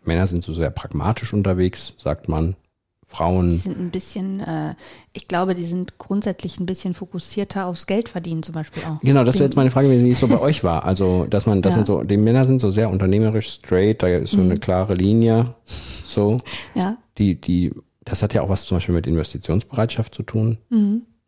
Männer 0.04 0.26
sind 0.26 0.44
so 0.44 0.52
sehr 0.52 0.70
pragmatisch 0.70 1.32
unterwegs, 1.34 1.94
sagt 1.99 2.28
man. 2.28 2.56
Die 3.04 3.16
Frauen, 3.16 3.52
sind 3.54 3.76
ein 3.78 3.90
bisschen, 3.90 4.38
äh, 4.38 4.75
ich 5.12 5.26
glaube, 5.26 5.54
die 5.54 5.64
sind 5.64 5.99
grundsätzlich 5.99 6.60
ein 6.60 6.66
bisschen 6.66 6.94
fokussierter 6.94 7.66
aufs 7.66 7.87
Geld 7.87 8.08
verdienen 8.08 8.44
zum 8.44 8.54
Beispiel 8.54 8.84
auch. 8.84 9.00
genau, 9.00 9.25
das 9.25 9.34
wäre 9.34 9.46
jetzt 9.46 9.56
meine 9.56 9.72
Frage, 9.72 9.88
gewesen, 9.88 10.04
wie 10.04 10.12
es 10.12 10.20
so 10.20 10.28
bei 10.28 10.40
euch 10.40 10.62
war. 10.62 10.84
Also, 10.84 11.26
dass 11.28 11.44
man, 11.44 11.60
dass 11.60 11.72
Ja. 11.72 11.78
man 11.78 11.87
so, 11.87 12.02
die 12.04 12.16
Männer 12.16 12.44
sind 12.44 12.60
so 12.60 12.70
sehr 12.70 12.88
unternehmerisch 12.88 13.49
straight, 13.49 14.04
da 14.04 14.06
ist 14.08 14.30
so 14.30 14.40
eine 14.40 14.56
klare 14.58 14.94
Linie, 14.94 15.54
so. 15.64 16.37
Ja, 16.76 16.99
die, 17.18 17.34
die, 17.40 17.75
das 18.04 18.22
hat 18.22 18.32
ja 18.32 18.42
auch 18.42 18.49
was 18.49 18.64
zum 18.64 18.76
Beispiel 18.76 18.94
mit 18.94 19.08
Investitionsbereitschaft 19.08 20.14
zu 20.14 20.22
tun. 20.22 20.58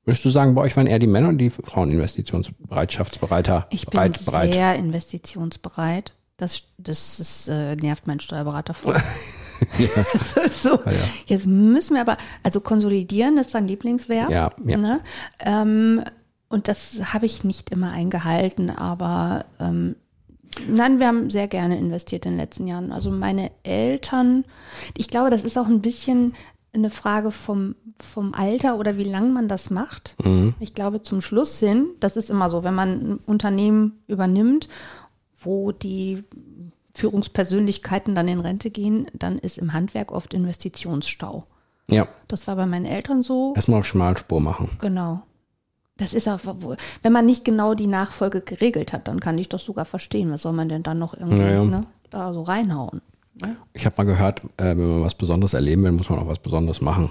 Würdest 0.04 0.25
du 0.25 0.30
sagen, 0.30 0.54
bei 0.54 0.62
euch 0.62 0.76
waren 0.76 0.87
eher 0.87 0.99
die 0.99 1.06
Männer 1.06 1.28
und 1.28 1.38
die 1.38 1.50
Frauen 1.50 1.90
Investitionsbereitschaftsbereiter? 1.90 3.66
Ich 3.71 3.87
bin 3.87 3.92
bereit, 3.92 4.25
bereit? 4.25 4.52
sehr 4.52 4.75
investitionsbereit. 4.76 6.12
Das, 6.37 6.62
das 6.78 7.21
ist, 7.21 7.49
äh, 7.49 7.76
nervt 7.76 8.06
mein 8.06 8.18
Steuerberater 8.18 8.75
voll. 8.75 9.00
Das 10.12 10.37
ist 10.37 10.62
so. 10.62 10.78
Jetzt 11.26 11.47
müssen 11.47 11.94
wir 11.94 12.00
aber, 12.00 12.16
also 12.42 12.61
konsolidieren 12.61 13.38
ist 13.38 13.54
dein 13.54 13.68
Lieblingsverb. 13.68 14.30
Ja, 14.30 14.52
ja. 14.64 14.76
Ne? 14.76 15.00
Ähm, 15.40 16.02
und 16.49 16.68
das 16.68 17.14
habe 17.14 17.26
ich 17.26 17.44
nicht 17.44 17.71
immer 17.71 17.92
eingehalten, 17.92 18.71
aber 18.71 19.47
ähm, 19.59 19.97
nein, 20.68 20.99
wir 20.99 21.06
haben 21.06 21.30
sehr 21.30 21.49
gerne 21.49 21.78
investiert 21.78 22.26
in 22.26 22.32
den 22.32 22.40
letzten 22.40 22.66
Jahren. 22.66 22.92
Also 22.92 23.11
meine 23.11 23.50
Eltern, 23.62 24.44
ich 24.97 25.09
glaube, 25.09 25.30
das 25.30 25.44
ist 25.44 25.56
auch 25.56 25.66
ein 25.66 25.80
bisschen 25.80 26.35
eine 26.75 26.91
Frage 26.91 27.31
vom, 27.31 27.75
vom 27.99 28.33
Alter 28.35 28.79
oder 28.79 28.97
wie 28.97 29.05
lange 29.05 29.31
man 29.31 29.47
das 29.49 29.69
macht. 29.71 30.17
Ich 30.61 30.75
glaube, 30.75 31.02
zum 31.02 31.21
Schluss 31.21 31.59
hin, 31.59 31.88
das 32.00 32.17
ist 32.17 32.31
immer 32.31 32.49
so, 32.49 32.64
wenn 32.64 32.75
man 32.75 32.88
ein 32.91 33.19
Unternehmen 33.26 34.02
übernimmt, 34.07 34.69
wo 35.41 35.73
die 35.73 36.25
Führungspersönlichkeiten 36.95 38.14
dann 38.14 38.29
in 38.29 38.41
Rente 38.41 38.71
gehen, 38.71 39.07
dann 39.12 39.38
ist 39.38 39.59
im 39.59 39.73
Handwerk 39.73 40.12
oft 40.12 40.33
Investitionsstau. 40.35 41.45
Ja, 41.88 42.07
Das 42.29 42.47
war 42.47 42.57
bei 42.57 42.67
meinen 42.67 42.87
Eltern 42.87 43.23
so. 43.23 43.52
erstmal 43.55 43.81
auf 43.81 43.87
Schmalspur 43.87 44.41
machen. 44.41 44.71
Genau. 44.81 45.23
Das 45.99 46.14
ist 46.14 46.29
auch, 46.29 46.41
wenn 47.02 47.12
man 47.12 47.26
nicht 47.26 47.45
genau 47.45 47.75
die 47.75 47.87
Nachfolge 47.87 48.41
geregelt 48.41 48.93
hat, 48.93 49.09
dann 49.09 49.21
kann 49.21 49.37
ich 49.38 49.49
das 49.49 49.62
sogar 49.64 49.85
verstehen. 49.85 50.31
Was 50.33 50.43
soll 50.43 50.52
man 50.52 50.69
denn 50.69 50.83
dann 50.83 50.99
noch 50.99 51.12
irgendwie 51.14 51.43
Ja, 51.43 51.50
ja. 51.50 51.64
Ne, 51.64 51.83
da 52.11 52.33
so 52.33 52.43
reinhauen? 52.43 53.02
Ne? 53.35 53.57
Ich 53.73 53.87
habe 53.87 53.95
mal 53.99 54.05
gehört, 54.05 54.41
äh, 54.57 54.77
wenn 54.77 54.89
man 54.89 55.03
was 55.05 55.15
Besonderes 55.15 55.55
erleben 55.55 55.83
will, 55.85 55.93
muss 55.93 56.11
man 56.11 56.19
auch 56.19 56.29
was 56.29 56.39
Besonderes 56.39 56.81
machen. 56.81 57.11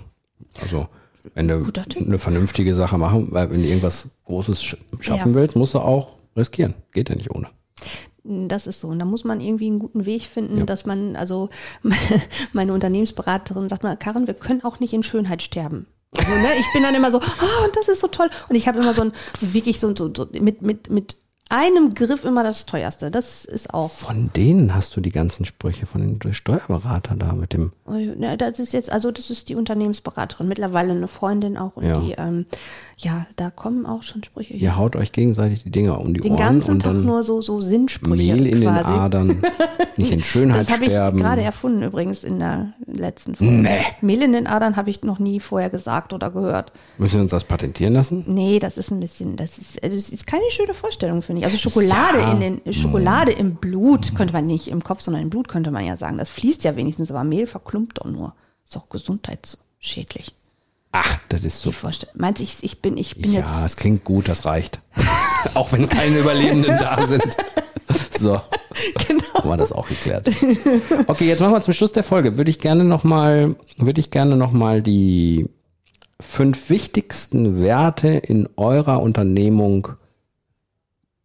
Also 0.61 0.87
wenn 1.33 1.47
du 1.47 1.65
eine 1.99 2.19
vernünftige 2.19 2.73
Sache 2.75 2.97
machen, 2.97 3.27
weil 3.31 3.49
wenn 3.51 3.61
du 3.61 3.67
irgendwas 3.67 4.07
Großes 4.25 4.61
sch 4.63 4.77
schaffen 4.99 5.29
Ja. 5.33 5.35
willst, 5.35 5.55
musst 5.55 5.73
du 5.73 5.79
auch 5.79 6.09
riskieren. 6.35 6.73
Geht 6.93 7.09
ja 7.09 7.15
nicht 7.15 7.31
ohne. 7.31 7.49
Das 8.23 8.67
ist 8.67 8.79
so. 8.79 8.87
Und 8.87 8.99
da 8.99 9.05
muss 9.05 9.23
man 9.23 9.39
irgendwie 9.41 9.67
einen 9.67 9.79
guten 9.79 10.05
Weg 10.05 10.23
finden, 10.23 10.65
dass 10.67 10.85
man, 10.85 11.15
also 11.15 11.49
meine 12.53 12.73
Unternehmensberaterin 12.73 13.67
sagt 13.67 13.83
mal, 13.83 13.97
Karin, 13.97 14.27
wir 14.27 14.35
können 14.35 14.63
auch 14.63 14.79
nicht 14.79 14.93
in 14.93 15.03
Schönheit 15.03 15.41
sterben. 15.41 15.87
Also, 16.15 16.31
ne, 16.31 16.49
ich 16.59 16.65
bin 16.73 16.83
dann 16.83 16.93
immer 16.93 17.09
so, 17.11 17.19
ah, 17.19 17.65
und 17.65 17.75
das 17.75 17.87
ist 17.87 18.01
so 18.01 18.07
toll. 18.07 18.29
Und 18.49 18.55
ich 18.55 18.67
habe 18.67 18.79
immer 18.79 18.93
so 18.93 19.01
ein, 19.01 19.13
wirklich 19.39 19.79
so, 19.79 19.95
so, 19.95 20.11
so 20.13 20.27
mit, 20.31 20.61
mit, 20.61 20.89
mit 20.89 21.15
einem 21.51 21.93
Griff 21.93 22.23
immer 22.23 22.43
das 22.43 22.65
teuerste. 22.65 23.11
Das 23.11 23.45
ist 23.45 23.73
auch. 23.73 23.91
Von 23.91 24.31
denen 24.35 24.73
hast 24.73 24.95
du 24.95 25.01
die 25.01 25.11
ganzen 25.11 25.45
Sprüche 25.45 25.85
von 25.85 26.01
den 26.19 26.33
Steuerberater 26.33 27.15
da 27.15 27.33
mit 27.33 27.53
dem. 27.53 27.71
Ja, 28.19 28.37
das 28.37 28.57
ist 28.59 28.71
jetzt, 28.73 28.91
also 28.91 29.11
das 29.11 29.29
ist 29.29 29.49
die 29.49 29.55
Unternehmensberaterin, 29.55 30.47
mittlerweile 30.47 30.93
eine 30.93 31.07
Freundin 31.07 31.57
auch 31.57 31.75
und 31.75 31.85
Ja. 31.85 31.99
die, 31.99 32.13
ähm, 32.13 32.45
ja, 32.97 33.25
da 33.35 33.49
kommen 33.49 33.85
auch 33.85 34.03
schon 34.03 34.23
Sprüche. 34.23 34.53
Ihr 34.53 34.77
haut 34.77 34.95
euch 34.95 35.11
gegenseitig 35.11 35.63
die 35.63 35.71
Dinger 35.71 35.99
um 35.99 36.13
die 36.13 36.21
Den 36.21 36.31
Ohren 36.33 36.39
ganzen 36.39 36.71
und 36.71 36.83
Tag 36.83 36.95
nur 36.95 37.23
so, 37.23 37.41
so 37.41 37.59
Sinnsprüche 37.61 38.15
Mehl 38.15 38.47
in 38.47 38.61
quasi. 38.61 38.61
den 38.61 38.67
Adern, 38.99 39.41
nicht 39.97 40.11
in 40.11 40.21
Schönheit 40.21 40.61
Das 40.61 40.69
habe 40.71 40.85
ich 40.85 40.91
gerade 40.91 41.41
erfunden 41.41 41.83
übrigens 41.83 42.23
in 42.23 42.39
der 42.39 42.73
letzten 42.87 43.35
Folge. 43.35 43.51
Nee. 43.53 43.79
Mehl 44.01 44.21
in 44.21 44.33
den 44.33 44.47
Adern 44.47 44.75
habe 44.77 44.89
ich 44.89 45.03
noch 45.03 45.19
nie 45.19 45.39
vorher 45.39 45.69
gesagt 45.69 46.13
oder 46.13 46.29
gehört. 46.29 46.71
Müssen 46.97 47.15
wir 47.15 47.21
uns 47.23 47.31
das 47.31 47.43
patentieren 47.43 47.93
lassen? 47.93 48.23
Nee, 48.27 48.59
das 48.59 48.77
ist 48.77 48.91
ein 48.91 48.99
bisschen, 49.01 49.35
das 49.35 49.57
ist, 49.57 49.83
das 49.83 49.93
ist 50.09 50.25
keine 50.27 50.49
schöne 50.49 50.73
Vorstellung, 50.73 51.21
finde 51.21 51.40
ich. 51.40 51.40
Also 51.43 51.57
Schokolade 51.57 52.19
Ja. 52.19 52.31
in 52.33 52.39
den, 52.63 52.73
Schokolade 52.73 53.31
im 53.31 53.55
Blut, 53.55 54.15
könnte 54.15 54.33
man 54.33 54.45
nicht 54.47 54.67
im 54.67 54.83
Kopf, 54.83 55.01
sondern 55.01 55.23
im 55.23 55.29
Blut 55.29 55.47
könnte 55.47 55.71
man 55.71 55.85
ja 55.85 55.97
sagen. 55.97 56.17
Das 56.17 56.29
fließt 56.29 56.63
ja 56.63 56.75
wenigstens, 56.75 57.09
aber 57.11 57.23
Mehl 57.23 57.47
verklumpt 57.47 57.99
doch 57.99 58.05
nur. 58.05 58.33
Ist 58.65 58.77
auch 58.77 58.89
gesundheitsschädlich. 58.89 60.33
Ach, 60.93 61.19
das 61.29 61.43
ist 61.43 61.61
so. 61.61 61.71
Vorstellung. 61.71 62.15
Meinst 62.17 62.39
du, 62.39 62.43
ich, 62.43 62.57
ich 62.63 62.81
bin, 62.81 62.97
ich 62.97 63.15
bin 63.17 63.31
Ja, 63.33 63.39
jetzt, 63.39 63.51
es 63.65 63.75
klingt 63.77 64.03
gut, 64.03 64.27
das 64.27 64.45
reicht. 64.45 64.81
auch 65.53 65.71
wenn 65.71 65.87
keine 65.87 66.19
Überlebenden 66.19 66.77
da 66.77 67.05
sind. 67.07 67.23
So. 68.17 68.39
genau. 69.07 69.23
Haben 69.33 69.49
wir 69.49 69.57
das 69.57 69.71
auch 69.71 69.87
geklärt. 69.87 70.29
Okay, 71.07 71.27
jetzt 71.27 71.39
machen 71.41 71.53
wir 71.53 71.61
zum 71.61 71.73
Schluss 71.73 71.91
der 71.91 72.03
Folge. 72.03 72.37
Würde 72.37 72.51
ich 72.51 72.59
gerne 72.59 72.83
nochmal, 72.83 73.55
würde 73.77 73.99
ich 73.99 74.11
gerne 74.11 74.37
noch 74.37 74.51
mal 74.51 74.81
die 74.83 75.49
fünf 76.21 76.69
wichtigsten 76.69 77.61
Werte 77.61 78.09
in 78.09 78.47
eurer 78.57 79.01
Unternehmung 79.01 79.89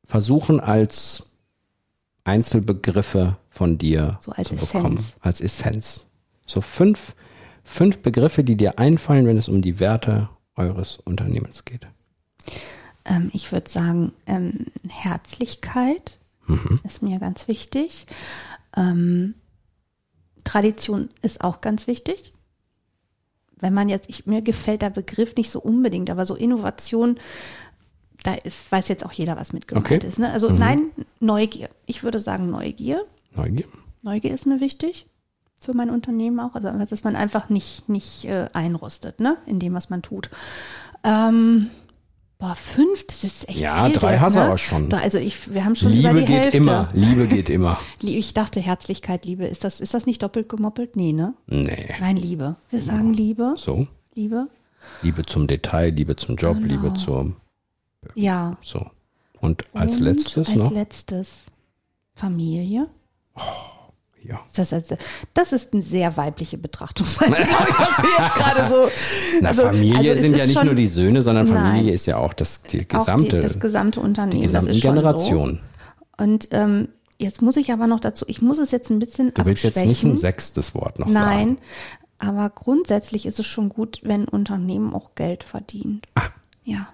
versuchen 0.07 0.61
als 0.61 1.27
Einzelbegriffe 2.25 3.37
von 3.51 3.79
dir 3.79 4.19
So 4.21 4.33
als 4.33 4.49
zu 4.49 4.57
bekommen. 4.57 4.97
Essenz. 4.97 5.15
Als 5.21 5.41
Essenz. 5.41 6.07
So 6.47 6.61
fünf, 6.61 7.15
fünf 7.65 7.99
Begriffe, 7.99 8.45
die 8.45 8.57
dir 8.57 8.79
einfallen, 8.79 9.27
wenn 9.27 9.37
es 9.39 9.49
um 9.49 9.63
die 9.63 9.81
Werte 9.81 10.29
eures 10.55 10.99
Unternehmens 11.05 11.65
geht. 11.65 11.87
Ähm, 13.05 13.31
ich 13.33 13.53
würde 13.53 13.69
sagen, 13.71 14.13
ähm, 14.27 14.67
Herzlichkeit 14.89 16.19
Mhm. 16.49 16.79
ist 16.85 17.03
mir 17.03 17.19
ganz 17.19 17.49
wichtig. 17.49 18.07
Ähm, 18.77 19.35
Tradition 20.45 21.11
ist 21.23 21.43
auch 21.43 21.61
ganz 21.61 21.89
wichtig. 21.89 22.33
Wenn 23.59 23.75
man 23.75 23.89
jetzt, 23.89 24.09
ich, 24.09 24.27
mir 24.27 24.43
gefällt 24.43 24.83
der 24.83 24.91
Begriff 24.91 25.35
nicht 25.35 25.51
so 25.51 25.61
unbedingt, 25.61 26.09
aber 26.09 26.25
so 26.25 26.37
Innovation, 26.37 27.19
da 28.27 28.35
ist, 28.35 28.71
weiß 28.73 28.89
jetzt 28.89 29.05
auch 29.05 29.13
jeder, 29.13 29.37
was 29.37 29.53
mit 29.53 29.69
gemeint 29.69 29.87
Okay. 29.87 29.99
Mhm. 30.03 30.09
ist. 30.09 30.19
Ne? 30.19 30.31
Also 30.33 30.51
nein, 30.51 30.91
Neugier. 31.21 31.69
Ich 31.87 32.03
würde 32.03 32.21
sagen 32.21 32.51
Neugier. 32.51 33.03
Neugier. 33.35 33.65
Neugier 34.03 34.33
ist 34.35 34.47
mir 34.47 34.61
wichtig 34.61 35.07
für 35.61 35.75
mein 35.75 35.91
Unternehmen 35.91 36.39
auch. 36.41 36.55
Also, 36.55 36.69
dass 36.71 37.03
man 37.05 37.17
einfach 37.17 37.49
nicht, 37.49 37.89
nicht 37.89 38.25
äh, 38.27 38.49
einrostet, 38.53 39.21
ne, 39.21 39.37
in 39.47 39.59
dem, 39.59 39.75
was 39.75 39.91
man 39.91 40.03
tut. 40.03 40.31
Ähm, 41.03 41.69
boah, 42.39 42.55
fünf, 42.55 43.07
das 43.07 43.25
ist 43.25 43.49
echt 43.49 43.61
Ja, 43.61 43.85
viel. 43.87 43.95
drei 43.95 44.19
hast 44.19 44.37
du 44.37 44.41
ne? 44.41 44.47
aber 44.47 44.59
schon. 44.59 44.93
Also 44.93 45.19
ich, 45.19 45.53
wir 45.53 45.65
haben 45.65 45.75
schon 45.77 45.93
über 45.93 46.13
Liebe 46.13 46.21
die 46.21 46.27
geht 46.27 46.43
Hälfte. 46.43 46.57
immer. 46.59 46.89
Liebe 46.93 47.27
geht 47.27 47.49
immer. 47.51 47.79
Ich 48.03 48.35
dachte 48.35 48.61
Herzlichkeit, 48.61 49.25
Liebe. 49.25 49.47
Ist 49.47 49.65
das, 49.65 49.81
ist 49.81 49.95
das 49.95 50.07
nicht 50.07 50.23
doppelt 50.23 50.49
gemoppelt? 50.49 50.95
Nee, 50.97 51.13
ne? 51.13 51.35
Nee. 51.47 51.95
Nein, 52.01 52.17
Liebe. 52.17 52.57
Wir 52.71 52.81
sagen 52.83 53.13
Liebe. 53.15 53.55
So. 53.57 53.87
Liebe. 54.15 54.49
Liebe 55.03 55.25
zum 55.27 55.47
Detail, 55.47 55.91
Liebe 55.91 56.15
zum 56.17 56.37
Job, 56.37 56.59
Genau. 56.59 56.69
Liebe 56.69 56.95
zum 56.95 57.37
Ja. 58.15 58.57
so. 58.63 58.87
Und 59.41 59.65
als 59.75 59.95
Und 59.97 60.01
letztes 60.01 60.49
als 60.49 60.57
noch? 60.57 60.71
letztes 60.73 61.29
Familie. 62.15 62.87
ja. 64.23 64.41
Das, 64.57 64.73
ist- 64.73 64.97
das 65.35 65.53
ist 65.53 65.73
eine 65.73 65.83
sehr 65.83 66.17
weibliche 66.17 66.59
Betrachtungsweise, 66.59 67.33
glaube 67.35 67.67
ich, 67.69 67.79
was 67.79 67.99
wir 68.03 68.25
jetzt 68.25 68.35
gerade 68.35 68.73
so. 68.75 68.89
Na, 69.43 69.49
also- 69.51 69.63
Familie 69.63 70.11
also 70.13 70.23
sind 70.23 70.37
ja 70.37 70.47
nicht 70.47 70.57
schon 70.59 70.67
nur 70.67 70.75
die 70.75 70.87
Söhne, 70.87 71.23
sondern 71.23 71.47
Familie 71.47 71.85
Nein. 71.85 71.95
ist 71.95 72.07
ja 72.07 72.17
auch 72.17 72.33
das 72.33 72.63
die 72.63 72.81
auch 72.83 72.89
gesamte, 72.89 73.37
die, 73.37 73.41
das 73.41 73.61
gesamte 73.61 74.01
Unternehmen. 74.01 74.43
die 74.43 74.81
schon 74.81 74.95
Generationen. 74.95 75.61
So. 76.19 76.25
Und 76.25 76.49
ähm, 76.53 76.89
jetzt 77.19 77.43
muss 77.43 77.57
ich 77.57 77.73
aber 77.73 77.87
noch 77.87 78.01
dazu, 78.01 78.25
ich 78.29 78.41
muss 78.43 78.59
es 78.59 78.71
jetzt 78.71 78.91
ein 78.91 78.99
bisschen 78.99 79.33
Du 79.35 79.45
willst 79.45 79.63
jetzt 79.65 79.77
nicht 79.77 79.85
abschwächen. 79.91 80.13
ein 80.13 80.17
sechstes 80.17 80.75
Wort 80.75 80.99
noch 80.99 81.07
Nein, 81.09 81.59
sagen. 82.19 82.33
aber 82.35 82.51
grundsätzlich 82.51 83.27
ist 83.27 83.39
es 83.39 83.47
schon 83.47 83.69
gut, 83.69 84.01
wenn 84.03 84.25
Unternehmen 84.27 84.95
auch 84.95 85.15
Geld 85.15 85.45
verdient. 85.45 86.07
Ah. 86.15 86.23
Ja. 86.65 86.89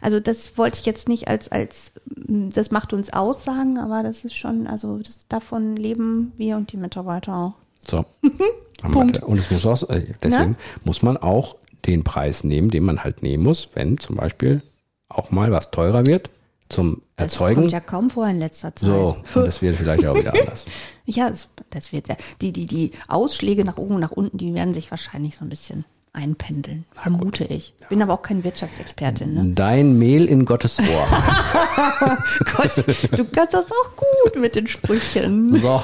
Also 0.00 0.20
das 0.20 0.56
wollte 0.58 0.78
ich 0.80 0.86
jetzt 0.86 1.08
nicht 1.08 1.28
als, 1.28 1.50
als, 1.50 1.92
mm, 2.28 2.50
das 2.50 2.70
macht 2.70 2.92
uns 2.92 3.12
aus 3.12 3.44
sagen, 3.44 3.78
aber 3.78 4.02
das 4.02 4.24
ist 4.24 4.34
schon, 4.36 4.66
also 4.66 4.98
das, 4.98 5.20
davon 5.28 5.76
leben 5.76 6.32
wir 6.36 6.56
und 6.56 6.72
die 6.72 6.76
Mitarbeiter 6.76 7.34
auch. 7.34 7.54
So. 7.88 8.04
Punkt. 8.92 9.22
Und 9.22 9.38
es 9.38 9.50
muss 9.50 9.66
auch, 9.66 9.88
äh, 9.90 10.06
deswegen 10.22 10.50
Ne? 10.50 10.56
muss 10.84 11.02
man 11.02 11.16
auch 11.16 11.56
den 11.86 12.04
Preis 12.04 12.44
nehmen, 12.44 12.70
den 12.70 12.84
man 12.84 13.02
halt 13.04 13.22
nehmen 13.22 13.42
muss, 13.44 13.70
wenn 13.74 13.98
zum 13.98 14.16
Beispiel 14.16 14.62
auch 15.08 15.30
mal 15.30 15.50
was 15.52 15.70
teurer 15.70 16.04
wird 16.06 16.30
zum 16.68 17.00
Das 17.16 17.32
Erzeugen. 17.32 17.60
kommt 17.62 17.72
ja 17.72 17.80
kaum 17.80 18.10
vor 18.10 18.26
in 18.26 18.38
letzter 18.40 18.74
Zeit. 18.74 18.88
so, 18.88 19.16
und 19.34 19.46
das 19.46 19.62
wird 19.62 19.76
vielleicht 19.76 20.04
auch 20.04 20.16
wieder 20.16 20.34
anders. 20.40 20.64
Ja, 21.04 21.30
das, 21.30 21.48
das 21.70 21.92
wird 21.92 22.08
ja. 22.08 22.16
Die, 22.40 22.52
die, 22.52 22.66
die 22.66 22.90
Ausschläge 23.06 23.64
nach 23.64 23.76
oben 23.76 23.94
und 23.94 24.00
nach 24.00 24.10
unten, 24.10 24.36
die 24.36 24.52
werden 24.52 24.74
sich 24.74 24.90
wahrscheinlich 24.90 25.36
so 25.36 25.44
ein 25.44 25.48
bisschen 25.48 25.84
einpendeln, 26.16 26.84
vermute 26.92 27.44
ich. 27.44 27.74
Bin 27.88 28.02
aber 28.02 28.14
auch 28.14 28.22
keine 28.22 28.42
Wirtschaftsexpertin. 28.42 29.34
Ne? 29.34 29.52
Dein 29.54 29.98
Mehl 29.98 30.24
in 30.24 30.44
Gottes 30.44 30.78
Ohr. 30.78 30.86
Gott, 32.56 32.84
du 33.12 33.24
kannst 33.26 33.54
das 33.54 33.66
auch 33.66 33.96
gut 33.96 34.40
mit 34.40 34.54
den 34.54 34.66
Sprüchen. 34.66 35.56
So, 35.60 35.82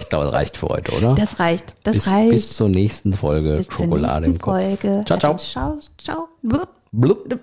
ich 0.00 0.08
glaube, 0.08 0.26
das 0.26 0.34
reicht 0.34 0.56
für 0.56 0.68
heute, 0.68 0.92
oder? 0.96 1.14
Das 1.14 1.38
reicht. 1.38 1.74
Das 1.84 1.94
bis, 1.94 2.06
reicht. 2.08 2.30
bis 2.30 2.56
zur 2.56 2.68
nächsten 2.68 3.12
Folge 3.12 3.56
Bis 3.58 3.68
zur 3.68 3.84
Schokolade 3.84 4.28
nächsten 4.28 4.36
im 4.36 4.40
Kopf. 4.40 4.54
Folge. 4.54 5.04
Ciao, 5.06 5.18
ciao. 5.18 5.36
Ciao, 5.36 5.78
ciao. 5.96 6.28
Blub. 6.42 6.68
Blub, 6.90 7.28
Blub. 7.28 7.40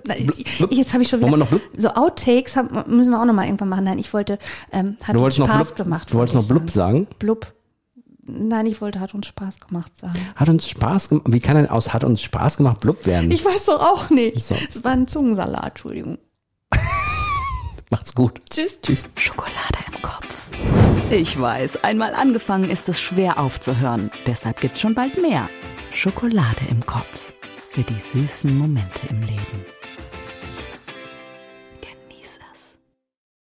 Jetzt 0.72 0.94
habe 0.94 1.04
ich 1.04 1.10
schon 1.10 1.20
wieder. 1.22 1.38
Noch? 1.38 1.48
So 1.78 1.90
Outtakes 1.90 2.56
haben, 2.56 2.96
müssen 2.96 3.12
wir 3.12 3.22
auch 3.22 3.26
noch 3.26 3.34
mal 3.34 3.46
irgendwann 3.46 3.70
machen. 3.70 3.84
Nein, 3.84 4.00
ich 4.00 4.12
wollte, 4.12 4.40
ähm, 4.72 4.98
hat 5.04 5.16
Du 5.16 5.20
wolltest 5.20 5.40
noch 5.40 5.48
Spaß 5.48 5.68
blub, 5.68 5.76
gemacht. 5.76 6.12
du 6.12 6.18
wolltest 6.18 6.36
noch 6.36 6.48
blub 6.48 6.70
sagen? 6.70 7.08
Blub. 7.20 7.54
Nein, 8.28 8.66
ich 8.66 8.82
wollte, 8.82 9.00
hat 9.00 9.14
uns 9.14 9.28
Spaß 9.28 9.60
gemacht 9.60 9.92
sagen. 9.98 10.20
Hat 10.36 10.50
uns 10.50 10.68
Spaß 10.68 11.10
gemacht. 11.10 11.26
Wie 11.30 11.40
kann 11.40 11.56
denn 11.56 11.70
aus 11.70 11.94
hat 11.94 12.04
uns 12.04 12.22
Spaß 12.24 12.58
gemacht 12.58 12.80
blub 12.80 13.06
werden? 13.06 13.30
Ich 13.32 13.46
weiß 13.46 13.66
doch 13.66 13.80
auch 13.80 14.10
nicht. 14.10 14.42
So. 14.42 14.56
Es 14.56 14.84
war 14.84 14.94
ein 14.94 15.08
Zungensalat, 15.08 15.68
Entschuldigung. 15.68 16.18
Macht's 17.92 18.16
gut. 18.16 18.42
Tschüss. 18.50 18.82
Tschüss. 18.82 19.10
Schokolade 19.16 19.54
im 19.94 20.02
Kopf. 20.02 20.26
Ich 21.12 21.40
weiß, 21.40 21.84
einmal 21.84 22.16
angefangen 22.16 22.70
ist 22.70 22.90
es 22.90 23.00
schwer 23.00 23.38
aufzuhören. 23.40 24.10
Deshalb 24.26 24.60
gibt's 24.60 24.82
schon 24.82 24.96
bald 24.96 25.22
mehr. 25.22 25.48
Schokolade 25.94 26.66
im 26.70 26.84
Kopf 26.84 27.34
für 27.70 27.84
die 27.84 28.00
süßen 28.12 28.58
Momente 28.58 29.02
im 29.10 29.22
Leben. 29.22 29.75